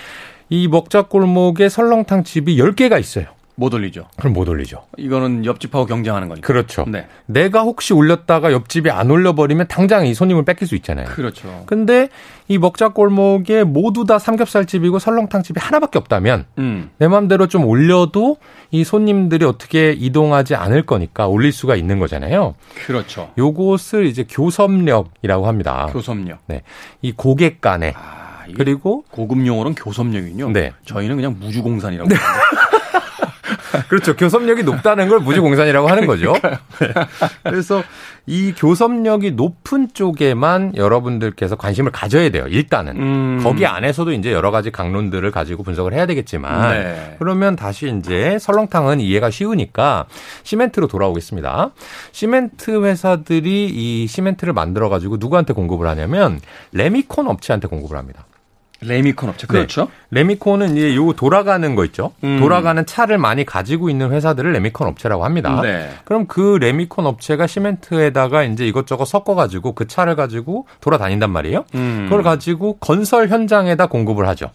이 0.50 0.68
먹자 0.68 1.04
골목에 1.04 1.70
설렁탕 1.70 2.24
집이 2.24 2.58
10개가 2.58 3.00
있어요. 3.00 3.26
못 3.56 3.74
올리죠. 3.74 4.08
그럼 4.18 4.34
못 4.34 4.48
올리죠. 4.50 4.84
이거는 4.98 5.46
옆집하고 5.46 5.86
경쟁하는 5.86 6.28
거니까. 6.28 6.46
그렇죠. 6.46 6.86
네. 6.88 7.06
내가 7.28 7.62
혹시 7.62 7.94
올렸다가 7.94 8.52
옆집이 8.52 8.89
안 8.89 9.12
올려버리면 9.12 9.68
당장 9.68 10.08
이 10.08 10.13
손님을 10.13 10.44
뺏길 10.44 10.68
수 10.68 10.76
있잖아요. 10.76 11.06
그렇죠. 11.06 11.63
근데 11.68 12.10
이 12.48 12.58
먹자 12.58 12.89
골목에 12.89 13.63
모두 13.63 14.06
다 14.06 14.18
삼겹살집이고 14.18 15.00
설렁탕집이 15.00 15.60
하나밖에 15.60 16.00
없다면 16.00 16.46
음. 16.58 16.89
내 16.98 17.08
마음대로 17.08 17.48
좀 17.48 17.66
올려도 17.66 18.38
이 18.72 18.84
손님들이 18.84 19.46
어떻게 19.46 19.92
이동하지 19.92 20.56
않을 20.56 20.86
거니까 20.86 21.28
올릴 21.28 21.52
수가 21.52 21.76
있는 21.76 22.00
거잖아요. 22.00 22.56
그렇죠. 22.86 23.32
요것을 23.38 24.08
이제 24.08 24.26
교섭력이라고 24.28 25.48
합니다. 25.48 25.89
교섭력. 25.92 26.39
네. 26.48 26.63
이 27.02 27.12
고객 27.12 27.62
간에 27.62 27.94
아. 27.96 28.24
그리고 28.56 29.06
고급 29.10 29.46
용어는 29.46 29.76
교섭력이군요. 29.76 30.52
네. 30.52 30.74
저희는 30.86 31.16
그냥 31.16 31.38
무주공산이라고. 31.39 32.10
네. 32.10 32.16
그렇죠. 33.88 34.16
교섭력이 34.16 34.64
높다는 34.64 35.08
걸 35.10 35.20
무주공산이라고 35.20 35.88
하는 35.88 36.06
거죠. 36.06 36.34
네. 36.44 36.94
그래서 37.44 37.84
이 38.26 38.54
교섭력이 38.56 39.32
높은 39.32 39.90
쪽에만 39.94 40.74
여러분들께서 40.76 41.56
관심을 41.56 41.92
가져야 41.92 42.30
돼요. 42.30 42.46
일단은 42.48 42.98
음. 42.98 43.40
거기 43.44 43.66
안에서도 43.66 44.12
이제 44.14 44.32
여러 44.32 44.52
가지 44.52 44.72
각론들을 44.72 45.30
가지고 45.32 45.64
분석을 45.64 45.94
해야 45.94 46.06
되겠지만 46.06 46.72
네. 46.72 47.16
그러면 47.20 47.56
다시 47.56 47.94
이제 48.00 48.38
설렁탕은 48.40 49.00
이해가 49.00 49.30
쉬우니까 49.30 50.06
시멘트로 50.44 50.88
돌아오겠습니다. 50.88 51.72
시멘트 52.12 52.84
회사들이 52.84 53.70
이 53.74 54.08
시멘트를 54.08 54.54
만들어 54.54 54.90
가지고 54.90 55.18
누구한테 55.18 55.54
공급을 55.54 55.88
하냐면 55.88 56.40
레미콘 56.72 57.28
업체한테 57.28 57.68
공급을 57.68 57.98
합니다. 57.98 58.26
레미콘 58.86 59.30
업체. 59.30 59.48
그렇죠. 59.48 59.86
네. 59.86 60.19
레미콘은 60.22 60.78
이제 60.78 60.96
요 60.96 61.13
돌아가는 61.13 61.76
거 61.76 61.86
있죠. 61.86 62.13
음. 62.24 62.39
돌아가는 62.39 62.86
차를 62.86 63.17
많이 63.17 63.46
가지고 63.46 63.89
있는 63.89 64.12
회사들을 64.12 64.52
레미콘 64.52 64.88
업체라고 64.88 65.26
합니다. 65.26 65.62
네. 65.62 65.89
그럼 66.06 66.28
그 66.28 66.58
레미콘 66.60 67.06
업체가 67.06 67.48
시멘트에다가 67.48 68.43
이제 68.43 68.67
이것저것 68.67 69.06
섞어 69.06 69.36
가지고 69.36 69.74
그 69.74 69.88
차를 69.88 70.15
가지고 70.15 70.67
돌아다닌단 70.82 71.32
말이에요. 71.32 71.65
음. 71.76 72.08
그걸 72.10 72.24
가지고 72.24 72.78
건설 72.78 73.28
현장에다 73.30 73.88
공급을 73.88 74.28
하죠. 74.30 74.52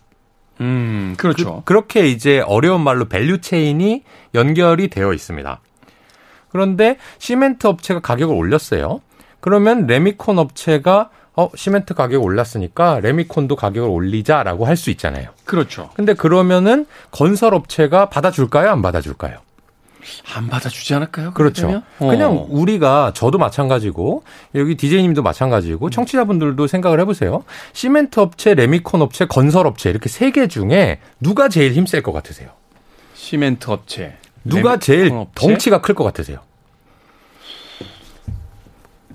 음, 0.61 1.15
그렇죠. 1.17 1.63
그, 1.65 1.73
렇게 1.73 2.09
이제 2.09 2.41
어려운 2.41 2.83
말로 2.83 3.05
value 3.05 3.41
chain이 3.41 4.03
연결이 4.35 4.89
되어 4.89 5.13
있습니다. 5.13 5.61
그런데 6.49 6.97
시멘트 7.19 7.67
업체가 7.67 8.01
가격을 8.01 8.35
올렸어요. 8.35 9.01
그러면 9.41 9.87
레미콘 9.87 10.39
업체가 10.39 11.11
어, 11.39 11.49
시멘트 11.55 11.95
가격 11.95 12.25
올랐으니까 12.25 12.99
레미콘도 13.01 13.55
가격을 13.55 13.89
올리자라고 13.89 14.67
할 14.67 14.77
수 14.77 14.91
있잖아요. 14.91 15.29
그렇죠. 15.45 15.91
근데 15.95 16.15
그러면은 16.15 16.87
건설 17.13 17.55
업체가 17.55 18.09
받아줄까요? 18.09 18.71
안 18.71 18.83
받아줄까요? 18.83 19.39
안 20.35 20.49
받아주지 20.49 20.95
않을까요? 20.95 21.33
그렇죠. 21.35 21.83
어. 22.01 22.07
그냥 22.09 22.47
우리가 22.49 23.13
저도 23.15 23.39
마찬가지고 23.39 24.25
여기 24.57 24.77
디제이님도 24.77 25.23
마찬가지고 25.23 25.91
청취자분들도 25.91 26.67
생각을 26.67 26.99
해보세요. 27.01 27.45
시멘트 27.73 28.19
업체, 28.21 28.55
레미콘 28.55 29.01
업체, 29.03 29.27
건설 29.27 29.67
업체 29.67 29.91
이렇게 29.91 30.09
세 30.09 30.31
개 30.33 30.47
중에 30.49 30.99
누가 31.21 31.49
제일 31.49 31.73
힘셀 31.73 32.03
것 32.03 32.13
같으세요? 32.13 32.49
시멘트 33.15 33.71
업체. 33.71 34.17
누가 34.45 34.79
제일 34.79 35.13
업체? 35.13 35.31
덩치가 35.49 35.81
클 35.83 35.95
것 35.95 36.03
같으세요? 36.05 36.39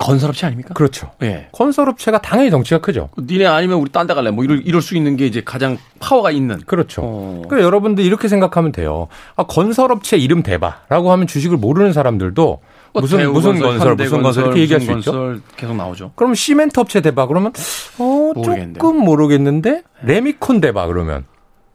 건설업체 0.04 0.46
아닙니까? 0.46 0.74
그렇죠. 0.74 1.10
예. 1.22 1.48
건설업체가 1.52 2.20
당연히 2.20 2.50
덩치가 2.50 2.78
크죠. 2.80 3.08
니네 3.18 3.46
아니면 3.46 3.78
우리 3.78 3.90
딴 3.90 4.06
데 4.06 4.12
갈래. 4.12 4.30
뭐 4.30 4.44
이럴, 4.44 4.60
이럴 4.66 4.82
수 4.82 4.96
있는 4.96 5.16
게 5.16 5.26
이제 5.26 5.42
가장 5.42 5.78
파워가 5.98 6.30
있는. 6.30 6.58
그렇죠. 6.66 7.00
어. 7.02 7.42
그러니까 7.48 7.66
여러분들 7.66 8.04
이렇게 8.04 8.28
생각하면 8.28 8.70
돼요. 8.72 9.08
아, 9.36 9.44
건설업체 9.44 10.18
이름 10.18 10.42
대봐라고 10.42 11.10
하면 11.12 11.26
주식을 11.26 11.56
모르는 11.56 11.92
사람들도 11.94 12.44
뭐 12.92 13.00
무슨 13.00 13.32
무슨 13.32 13.58
건설, 13.58 13.96
무슨 13.96 14.22
건설 14.22 14.44
이렇게 14.44 14.60
얘기할 14.60 14.80
수 14.82 14.92
있죠. 14.92 15.36
계속 15.56 15.74
나오죠. 15.74 16.12
그럼 16.16 16.34
시멘트 16.34 16.78
업체 16.78 17.00
대봐 17.00 17.26
그러면 17.26 17.52
어 17.98 18.32
모르겠는데. 18.34 18.78
조금 18.78 18.96
모르겠는데 18.98 19.70
네. 19.70 19.82
레미콘 20.02 20.60
대봐 20.60 20.86
그러면 20.86 21.24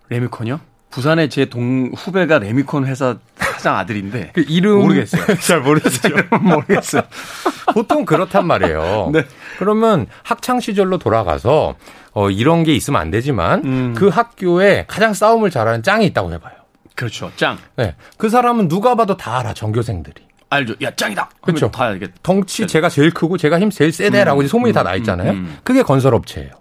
레미콘이요? 0.09 0.59
부산에 0.91 1.29
제 1.29 1.45
동 1.45 1.91
후배가 1.95 2.39
레미콘 2.39 2.85
회사 2.85 3.17
사장 3.59 3.77
아들인데 3.77 4.31
그 4.33 4.45
이름 4.47 4.79
모르겠어요. 4.79 5.25
잘 5.39 5.61
모르겠어요. 5.61 6.15
모르겠어요. 6.41 7.03
보통 7.73 8.05
그렇단 8.05 8.47
말이에요. 8.47 9.11
네. 9.13 9.25
그러면 9.57 10.07
학창 10.23 10.59
시절로 10.59 10.97
돌아가서 10.97 11.75
어 12.13 12.29
이런 12.29 12.63
게 12.63 12.73
있으면 12.73 12.99
안 13.01 13.11
되지만 13.11 13.63
음. 13.65 13.93
그 13.95 14.07
학교에 14.07 14.85
가장 14.87 15.13
싸움을 15.13 15.51
잘하는 15.51 15.83
짱이 15.83 16.05
있다고 16.07 16.31
해봐요. 16.33 16.53
그렇죠. 16.95 17.31
짱. 17.35 17.57
네. 17.75 17.95
그 18.17 18.29
사람은 18.29 18.67
누가 18.67 18.95
봐도 18.95 19.15
다 19.15 19.39
알아. 19.39 19.53
전교생들이. 19.53 20.23
알죠. 20.49 20.73
야 20.81 20.91
짱이다. 20.95 21.29
그렇죠. 21.41 21.69
다 21.69 21.85
알겠. 21.85 22.11
덩치 22.23 22.65
제가 22.65 22.89
제일 22.89 23.11
크고 23.11 23.37
제가 23.37 23.59
힘 23.59 23.69
제일 23.69 23.91
세대라고 23.91 24.41
음, 24.41 24.47
소문이 24.47 24.71
음, 24.71 24.73
다나 24.73 24.95
있잖아요. 24.95 25.31
음, 25.31 25.35
음. 25.35 25.57
그게 25.63 25.83
건설업체예요. 25.83 26.51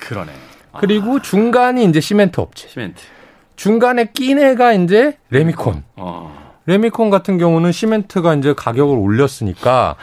그러네. 0.00 0.32
그리고 0.80 1.16
아. 1.16 1.22
중간이 1.22 1.84
이제 1.84 2.00
시멘트 2.00 2.40
업체. 2.40 2.68
시멘트. 2.68 3.00
중간에 3.56 4.10
낀 4.12 4.38
애가 4.38 4.72
이제 4.72 5.18
레미콘. 5.30 5.84
어. 5.96 6.43
레미콘 6.66 7.10
같은 7.10 7.38
경우는 7.38 7.72
시멘트가 7.72 8.34
이제 8.34 8.54
가격을 8.54 8.96
올렸으니까 8.96 9.96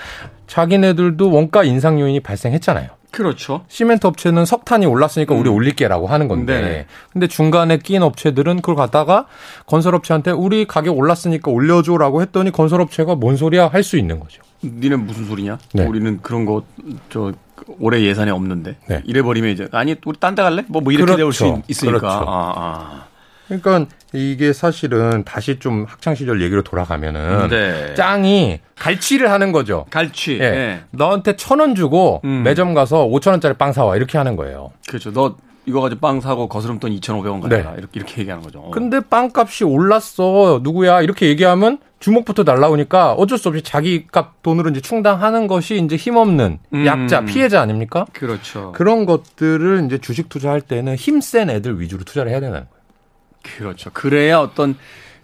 자기네들도 0.48 1.32
원가 1.32 1.64
인상 1.64 2.00
요인이 2.00 2.20
발생했잖아요. 2.20 2.90
그렇죠. 3.12 3.66
시멘트 3.68 4.08
업체는 4.08 4.46
석탄이 4.46 4.86
올랐으니까 4.86 5.36
우리 5.36 5.50
음. 5.50 5.56
올릴게라고 5.56 6.08
하는 6.08 6.30
건데. 6.30 6.62
네. 6.62 6.86
근데 7.12 7.28
중간에 7.28 7.78
낀 7.78 8.04
업체들은 8.04 8.58
그걸 8.58 8.76
갖다가 8.76 9.26
건설업체한테 9.66 10.32
우리 10.32 10.66
가격 10.66 10.98
올랐으니까 10.98 11.52
올려줘라고 11.52 12.22
했더니 12.22 12.52
건설업체가 12.52 13.16
뭔 13.16 13.36
소리야 13.36 13.68
할 13.68 13.84
수 13.84 13.98
있는 13.98 14.20
거죠. 14.20 14.42
니는 14.64 15.06
무슨 15.06 15.26
소리냐? 15.26 15.58
네. 15.74 15.86
우리는 15.86 16.20
그런 16.22 16.46
거 16.46 16.64
저 17.10 17.34
올해 17.80 18.02
예산에 18.02 18.32
없는데 18.32 18.76
네. 18.88 19.02
이래 19.06 19.22
버리면 19.22 19.52
이제 19.52 19.68
아니 19.72 19.96
우리 20.06 20.18
딴 20.20 20.34
데 20.36 20.42
갈래? 20.42 20.64
뭐, 20.68 20.82
뭐 20.82 20.92
이렇게 20.92 21.06
그렇죠. 21.14 21.18
되올 21.18 21.34
수 21.34 21.62
있으니까. 21.68 22.00
그렇죠. 22.00 22.16
아, 22.28 22.54
아. 22.56 23.04
그러니까 23.48 23.86
이게 24.14 24.52
사실은 24.54 25.24
다시 25.24 25.58
좀 25.60 25.86
학창 25.88 26.16
시절 26.16 26.42
얘기로 26.42 26.64
돌아가면은 26.64 27.48
네. 27.50 27.94
짱이 27.96 28.60
갈취를 28.78 29.32
하는 29.32 29.52
거죠. 29.52 29.86
갈취. 29.90 30.34
예. 30.34 30.38
네. 30.52 30.82
너한테 30.92 31.36
천 31.38 31.60
원 31.62 31.76
주고 31.76 32.22
음. 32.26 32.42
매점 32.44 32.74
가서 32.74 33.06
오천 33.06 33.34
원짜리 33.34 33.54
빵 33.54 33.72
사와 33.72 33.96
이렇게 33.96 34.18
하는 34.18 34.36
거예요. 34.36 34.72
그렇죠. 34.88 35.12
너 35.14 35.36
이거 35.68 35.80
가지고 35.80 36.02
빵 36.02 36.20
사고 36.22 36.50
거스름돈 36.50 36.92
2,500원 37.00 37.42
가져라. 37.42 37.72
네. 37.72 37.76
이렇게 37.78 37.92
이렇게 38.00 38.22
얘기하는 38.22 38.44
거죠. 38.44 38.72
근데 38.72 39.00
빵값이 39.00 39.64
올랐어. 39.64 40.60
누구야? 40.64 41.02
이렇게 41.02 41.28
얘기하면 41.28 41.78
주먹부터 42.00 42.42
날라오니까 42.44 43.14
어쩔 43.14 43.38
수 43.38 43.50
없이 43.50 43.62
자기 43.62 44.08
값 44.12 44.42
돈으로 44.42 44.72
이제 44.72 44.82
충당하는 44.82 45.46
것이 45.46 45.78
이제 45.78 45.96
힘없는 45.96 46.58
음. 46.74 46.86
약자, 46.88 47.22
피해자 47.26 47.62
아닙니까? 47.62 48.08
그렇죠. 48.12 48.72
그런 48.74 49.06
것들을 49.06 49.84
이제 49.86 50.00
주식 50.00 50.28
투자할 50.28 50.62
때는 50.62 50.96
힘센 50.96 51.52
애들 51.52 51.80
위주로 51.80 52.04
투자를 52.04 52.32
해야 52.32 52.40
되는 52.40 52.54
거예요. 52.54 52.66
그렇죠. 53.42 53.90
그래야 53.92 54.40
어떤 54.40 54.76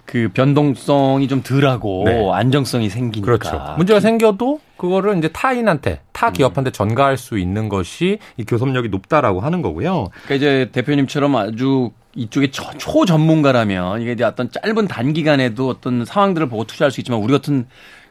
그 0.07 0.29
변동성이 0.33 1.27
좀 1.27 1.43
덜하고 1.43 2.03
네. 2.05 2.29
안정성이 2.31 2.89
생기니까. 2.89 3.25
그렇죠. 3.25 3.75
문제가 3.77 3.99
생겨도 3.99 4.61
그거를 4.77 5.17
이제 5.17 5.27
타인한테 5.27 5.99
타 6.13 6.29
음. 6.29 6.33
기업한테 6.33 6.71
전가할 6.71 7.17
수 7.17 7.37
있는 7.37 7.67
것이 7.67 8.19
이 8.37 8.45
교섭력이 8.45 8.87
높다라고 8.87 9.41
하는 9.41 9.61
거고요. 9.61 10.07
그러니까 10.23 10.35
이제 10.35 10.69
대표님처럼 10.71 11.35
아주 11.35 11.91
이쪽에 12.15 12.51
초, 12.51 12.63
초 12.77 13.05
전문가라면 13.05 14.01
이게 14.01 14.13
이제 14.13 14.23
어떤 14.23 14.49
짧은 14.49 14.87
단기간에도 14.87 15.67
어떤 15.67 16.05
상황들을 16.05 16.47
보고 16.47 16.63
투자할 16.63 16.89
수 16.89 17.01
있지만 17.01 17.19
우리 17.19 17.33
같은 17.33 17.67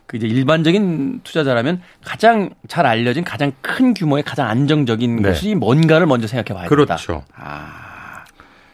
그 0.06 0.18
이제 0.18 0.26
일반적인 0.26 1.22
투자자라면 1.24 1.80
가장 2.04 2.50
잘 2.68 2.86
알려진 2.86 3.24
가장 3.24 3.52
큰 3.62 3.94
규모의 3.94 4.22
가장 4.22 4.48
안정적인 4.48 5.16
네. 5.16 5.22
것이 5.22 5.54
뭔가를 5.54 6.06
먼저 6.06 6.26
생각해 6.26 6.54
봐야 6.54 6.68
된다. 6.68 6.96
그렇죠. 6.96 7.24
아. 7.34 7.85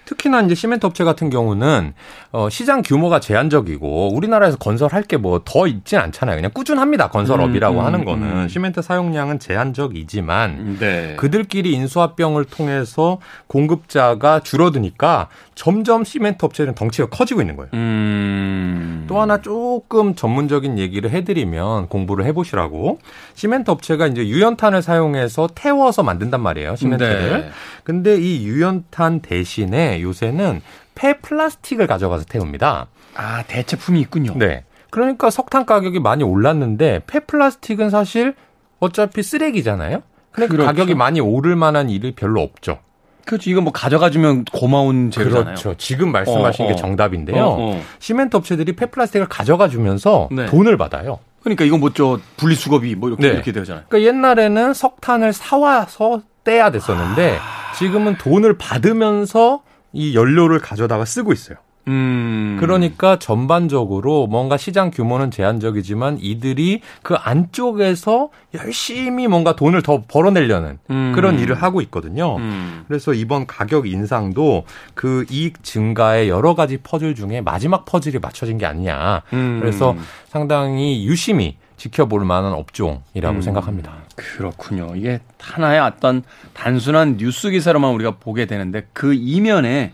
특히나 0.04 0.40
이제 0.42 0.54
시멘트 0.54 0.84
업체 0.86 1.04
같은 1.04 1.30
경우는 1.30 1.94
어, 2.32 2.48
시장 2.50 2.82
규모가 2.82 3.20
제한적이고 3.20 4.14
우리나라에서 4.14 4.56
건설할 4.58 5.02
게 5.04 5.16
뭐 5.16 5.40
더 5.44 5.66
있진 5.66 5.98
않잖아요. 5.98 6.36
그냥 6.36 6.50
꾸준합니다. 6.52 7.08
건설업이라고 7.08 7.76
음, 7.76 7.80
음, 7.80 7.84
하는 7.84 8.04
거는 8.04 8.26
음. 8.44 8.48
시멘트 8.48 8.82
사용량은 8.82 9.38
제한적이지만 9.38 10.76
네. 10.80 11.16
그들끼리 11.16 11.72
인수합병을 11.72 12.44
통해서 12.46 13.18
공급자가 13.46 14.40
줄어드니까 14.40 15.28
점점 15.54 16.04
시멘트 16.04 16.44
업체는 16.44 16.74
덩치가 16.74 17.08
커지고 17.08 17.40
있는 17.40 17.56
거예요. 17.56 17.70
음. 17.74 19.04
또 19.08 19.20
하나 19.20 19.40
조금 19.40 20.14
전문적인 20.14 20.78
얘기를 20.78 21.10
해드리면 21.10 21.88
공부를 21.88 22.24
해보시라고 22.26 22.98
시멘트 23.34 23.70
업체가 23.70 24.06
이제 24.06 24.26
유연탄을 24.26 24.82
사용해서 24.82 25.48
태워서 25.54 26.02
만든단 26.02 26.40
말이에요. 26.40 26.76
시멘트를. 26.76 27.40
네. 27.40 27.50
근데 27.84 28.16
이 28.16 28.46
유연탄 28.46 29.20
대신에 29.20 29.91
요새는 30.00 30.62
폐 30.94 31.18
플라스틱을 31.18 31.86
가져가서 31.86 32.24
태웁니다. 32.24 32.86
아, 33.14 33.42
대체품이 33.42 34.00
있군요. 34.00 34.34
네. 34.36 34.64
그러니까 34.90 35.30
석탄 35.30 35.66
가격이 35.66 36.00
많이 36.00 36.22
올랐는데 36.22 37.02
폐 37.06 37.20
플라스틱은 37.20 37.90
사실 37.90 38.34
어차피 38.78 39.22
쓰레기잖아요. 39.22 40.02
그러니까 40.32 40.52
그렇죠. 40.52 40.66
가격이 40.66 40.94
많이 40.94 41.20
오를 41.20 41.56
만한 41.56 41.90
일이 41.90 42.12
별로 42.12 42.40
없죠. 42.40 42.78
그렇죠. 43.24 43.50
이거 43.50 43.60
뭐 43.60 43.72
가져가 43.72 44.10
주면 44.10 44.44
고마운 44.52 45.10
재료잖아요. 45.10 45.44
그렇죠. 45.44 45.74
지금 45.76 46.10
말씀하신 46.12 46.64
어, 46.64 46.68
게 46.68 46.74
어. 46.74 46.76
정답인데요. 46.76 47.44
어, 47.44 47.56
어. 47.76 47.82
시멘트 48.00 48.36
업체들이 48.36 48.72
폐플라스틱을 48.74 49.28
가져가 49.28 49.68
주면서 49.68 50.28
네. 50.32 50.46
돈을 50.46 50.76
받아요. 50.76 51.20
그러니까 51.42 51.64
이건 51.64 51.80
뭐저 51.80 52.20
분리수거비 52.36 52.94
뭐 52.96 53.08
이렇게 53.08 53.22
네. 53.26 53.34
이렇게 53.34 53.52
되잖아요. 53.52 53.84
그러니까 53.88 54.08
옛날에는 54.08 54.74
석탄을 54.74 55.32
사 55.32 55.56
와서 55.56 56.22
때야 56.44 56.70
됐었는데 56.70 57.38
아... 57.38 57.72
지금은 57.76 58.16
돈을 58.18 58.58
받으면서 58.58 59.62
이 59.92 60.14
연료를 60.14 60.58
가져다가 60.60 61.04
쓰고 61.04 61.32
있어요. 61.32 61.58
음. 61.88 62.56
그러니까 62.60 63.18
전반적으로 63.18 64.26
뭔가 64.26 64.56
시장 64.56 64.90
규모는 64.90 65.30
제한적이지만 65.30 66.18
이들이 66.20 66.80
그 67.02 67.14
안쪽에서 67.14 68.30
열심히 68.54 69.26
뭔가 69.26 69.56
돈을 69.56 69.82
더 69.82 70.02
벌어내려는 70.06 70.78
음. 70.90 71.12
그런 71.14 71.38
일을 71.40 71.56
하고 71.56 71.80
있거든요. 71.82 72.36
음. 72.36 72.84
그래서 72.86 73.12
이번 73.12 73.46
가격 73.46 73.88
인상도 73.88 74.64
그 74.94 75.24
이익 75.30 75.64
증가의 75.64 76.28
여러 76.28 76.54
가지 76.54 76.78
퍼즐 76.78 77.14
중에 77.14 77.40
마지막 77.40 77.84
퍼즐이 77.84 78.18
맞춰진 78.20 78.58
게 78.58 78.66
아니냐. 78.66 79.22
음. 79.32 79.58
그래서 79.60 79.96
상당히 80.28 81.04
유심히 81.04 81.56
지켜볼 81.82 82.24
만한 82.24 82.52
업종이라고 82.52 83.36
음, 83.38 83.42
생각합니다. 83.42 83.92
그렇군요. 84.14 84.92
이게 84.94 85.18
하나의 85.40 85.80
어떤 85.80 86.22
단순한 86.54 87.16
뉴스 87.16 87.50
기사로만 87.50 87.92
우리가 87.94 88.12
보게 88.20 88.46
되는데 88.46 88.86
그 88.92 89.14
이면에 89.14 89.92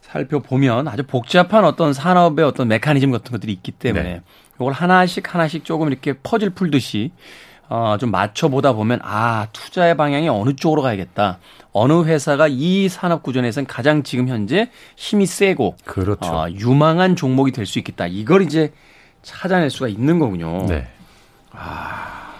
살펴보면 0.00 0.88
아주 0.88 1.02
복잡한 1.02 1.66
어떤 1.66 1.92
산업의 1.92 2.46
어떤 2.46 2.68
메커니즘 2.68 3.10
같은 3.12 3.30
것들이 3.30 3.52
있기 3.52 3.72
때문에 3.72 4.02
네. 4.04 4.22
이걸 4.56 4.72
하나씩 4.72 5.34
하나씩 5.34 5.66
조금 5.66 5.88
이렇게 5.88 6.14
퍼즐 6.14 6.50
풀듯이 6.50 7.12
어, 7.68 7.96
좀 8.00 8.10
맞춰보다 8.10 8.72
보면 8.72 9.00
아 9.02 9.48
투자의 9.52 9.96
방향이 9.98 10.28
어느 10.30 10.54
쪽으로 10.56 10.80
가야겠다. 10.80 11.38
어느 11.72 12.04
회사가 12.04 12.48
이 12.48 12.88
산업 12.88 13.22
구조에서는 13.22 13.66
가장 13.66 14.02
지금 14.02 14.28
현재 14.28 14.70
힘이 14.96 15.26
세고 15.26 15.76
그렇죠. 15.84 16.30
어, 16.30 16.50
유망한 16.50 17.16
종목이 17.16 17.52
될 17.52 17.66
수 17.66 17.78
있겠다. 17.78 18.06
이걸 18.06 18.42
이제 18.42 18.72
찾아낼 19.22 19.70
수가 19.70 19.88
있는 19.88 20.18
거군요. 20.18 20.66
네. 20.66 20.88
아, 21.52 22.32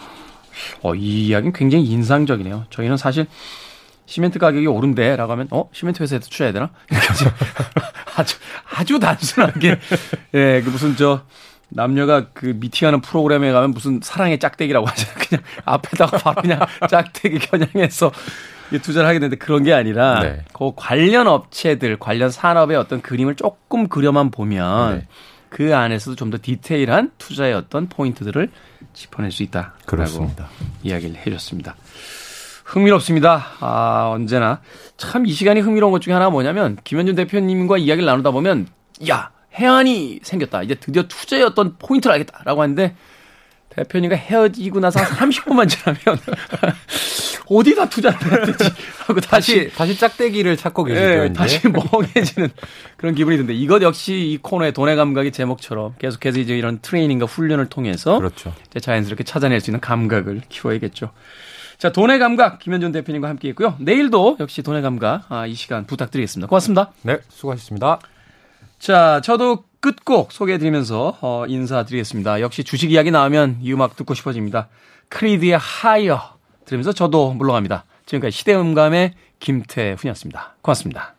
어, 0.82 0.94
이 0.94 1.26
이야기는 1.28 1.52
굉장히 1.52 1.84
인상적이네요. 1.84 2.66
저희는 2.70 2.96
사실 2.96 3.26
시멘트 4.06 4.38
가격이 4.38 4.66
오른대라고 4.66 5.32
하면 5.32 5.48
어 5.50 5.68
시멘트 5.72 6.02
회사에도 6.02 6.26
투자해야 6.26 6.52
되나? 6.52 6.70
아주 8.16 8.36
아주 8.74 8.98
단순하게 8.98 9.78
예, 10.34 10.60
그 10.62 10.70
무슨 10.70 10.96
저 10.96 11.22
남녀가 11.68 12.26
그 12.34 12.54
미팅하는 12.56 13.00
프로그램에 13.00 13.50
가면 13.52 13.70
무슨 13.70 14.00
사랑의 14.02 14.38
짝대기라고 14.38 14.86
하잖아요. 14.86 15.14
그냥 15.28 15.44
앞에다가 15.64 16.18
바로 16.18 16.42
그냥 16.42 16.60
짝대기 16.90 17.38
겨냥해서 17.38 18.12
투자를 18.82 19.08
하게 19.08 19.18
되는데 19.18 19.36
그런 19.36 19.62
게 19.62 19.72
아니라 19.72 20.20
네. 20.20 20.44
그 20.52 20.72
관련 20.76 21.26
업체들, 21.28 21.98
관련 21.98 22.30
산업의 22.30 22.76
어떤 22.76 23.00
그림을 23.00 23.36
조금 23.36 23.88
그려만 23.88 24.30
보면 24.30 24.98
네. 24.98 25.06
그 25.48 25.74
안에서도 25.76 26.16
좀 26.16 26.30
더 26.30 26.38
디테일한 26.40 27.12
투자의 27.18 27.54
어떤 27.54 27.88
포인트들을 27.88 28.50
짚어낼 28.94 29.30
수 29.30 29.42
있다. 29.42 29.74
그렇습니다. 29.86 30.48
이야기를 30.82 31.16
해줬습니다. 31.16 31.76
흥미롭습니다. 32.64 33.44
아, 33.60 34.10
언제나. 34.12 34.60
참 34.96 35.26
이 35.26 35.32
시간이 35.32 35.60
흥미로운 35.60 35.92
것 35.92 36.00
중에 36.00 36.14
하나가 36.14 36.30
뭐냐면, 36.30 36.78
김현준 36.84 37.16
대표님과 37.16 37.78
이야기를 37.78 38.06
나누다 38.06 38.30
보면, 38.30 38.68
야, 39.08 39.30
해안이 39.54 40.20
생겼다. 40.22 40.62
이제 40.62 40.74
드디어 40.76 41.02
투자의 41.02 41.42
어떤 41.42 41.76
포인트를 41.78 42.14
알겠다라고 42.14 42.62
하는데, 42.62 42.94
대표님과 43.76 44.16
헤어지고 44.16 44.80
나서 44.80 45.00
한 45.00 45.30
30분만 45.30 45.68
지나면, 45.68 46.18
어디다 47.48 47.88
투자를 47.88 48.18
해야 48.30 48.46
되지? 48.46 48.70
하고 49.06 49.20
다시, 49.20 49.70
다시, 49.74 49.98
짝대기를 49.98 50.56
찾고 50.56 50.84
계시죠. 50.84 51.06
네, 51.06 51.32
다시 51.32 51.60
멍해지는 51.68 52.48
그런 52.96 53.14
기분이 53.14 53.36
드는데, 53.36 53.54
이것 53.54 53.82
역시 53.82 54.14
이 54.14 54.38
코너의 54.38 54.72
돈의 54.72 54.96
감각의 54.96 55.32
제목처럼 55.32 55.94
계속해서 55.98 56.38
이제 56.38 56.56
이런 56.56 56.78
트레이닝과 56.80 57.26
훈련을 57.26 57.66
통해서, 57.66 58.18
그렇죠. 58.18 58.54
자연스럽게 58.80 59.24
찾아낼 59.24 59.60
수 59.60 59.70
있는 59.70 59.80
감각을 59.80 60.42
키워야겠죠. 60.48 61.10
자, 61.82 61.90
돈의 61.90 62.20
감각 62.20 62.60
김현준 62.60 62.92
대표님과 62.92 63.28
함께 63.28 63.48
했고요. 63.48 63.74
내일도 63.80 64.36
역시 64.38 64.62
돈의 64.62 64.82
감각 64.82 65.24
아, 65.30 65.46
이 65.46 65.54
시간 65.54 65.84
부탁드리겠습니다. 65.84 66.46
고맙습니다. 66.46 66.92
네, 67.02 67.18
수고하셨습니다. 67.28 67.98
자, 68.78 69.20
저도 69.24 69.64
끝곡 69.82 70.30
소개해드리면서 70.30 71.18
어, 71.20 71.44
인사드리겠습니다. 71.48 72.40
역시 72.40 72.62
주식 72.62 72.92
이야기 72.92 73.10
나오면 73.10 73.58
이 73.62 73.72
음악 73.72 73.96
듣고 73.96 74.14
싶어집니다. 74.14 74.68
크리드의 75.08 75.58
하이어 75.58 76.36
들으면서 76.64 76.92
저도 76.92 77.32
물러갑니다. 77.34 77.84
지금까지 78.06 78.36
시대음감의 78.36 79.14
김태훈이었습니다. 79.40 80.56
고맙습니다. 80.62 81.16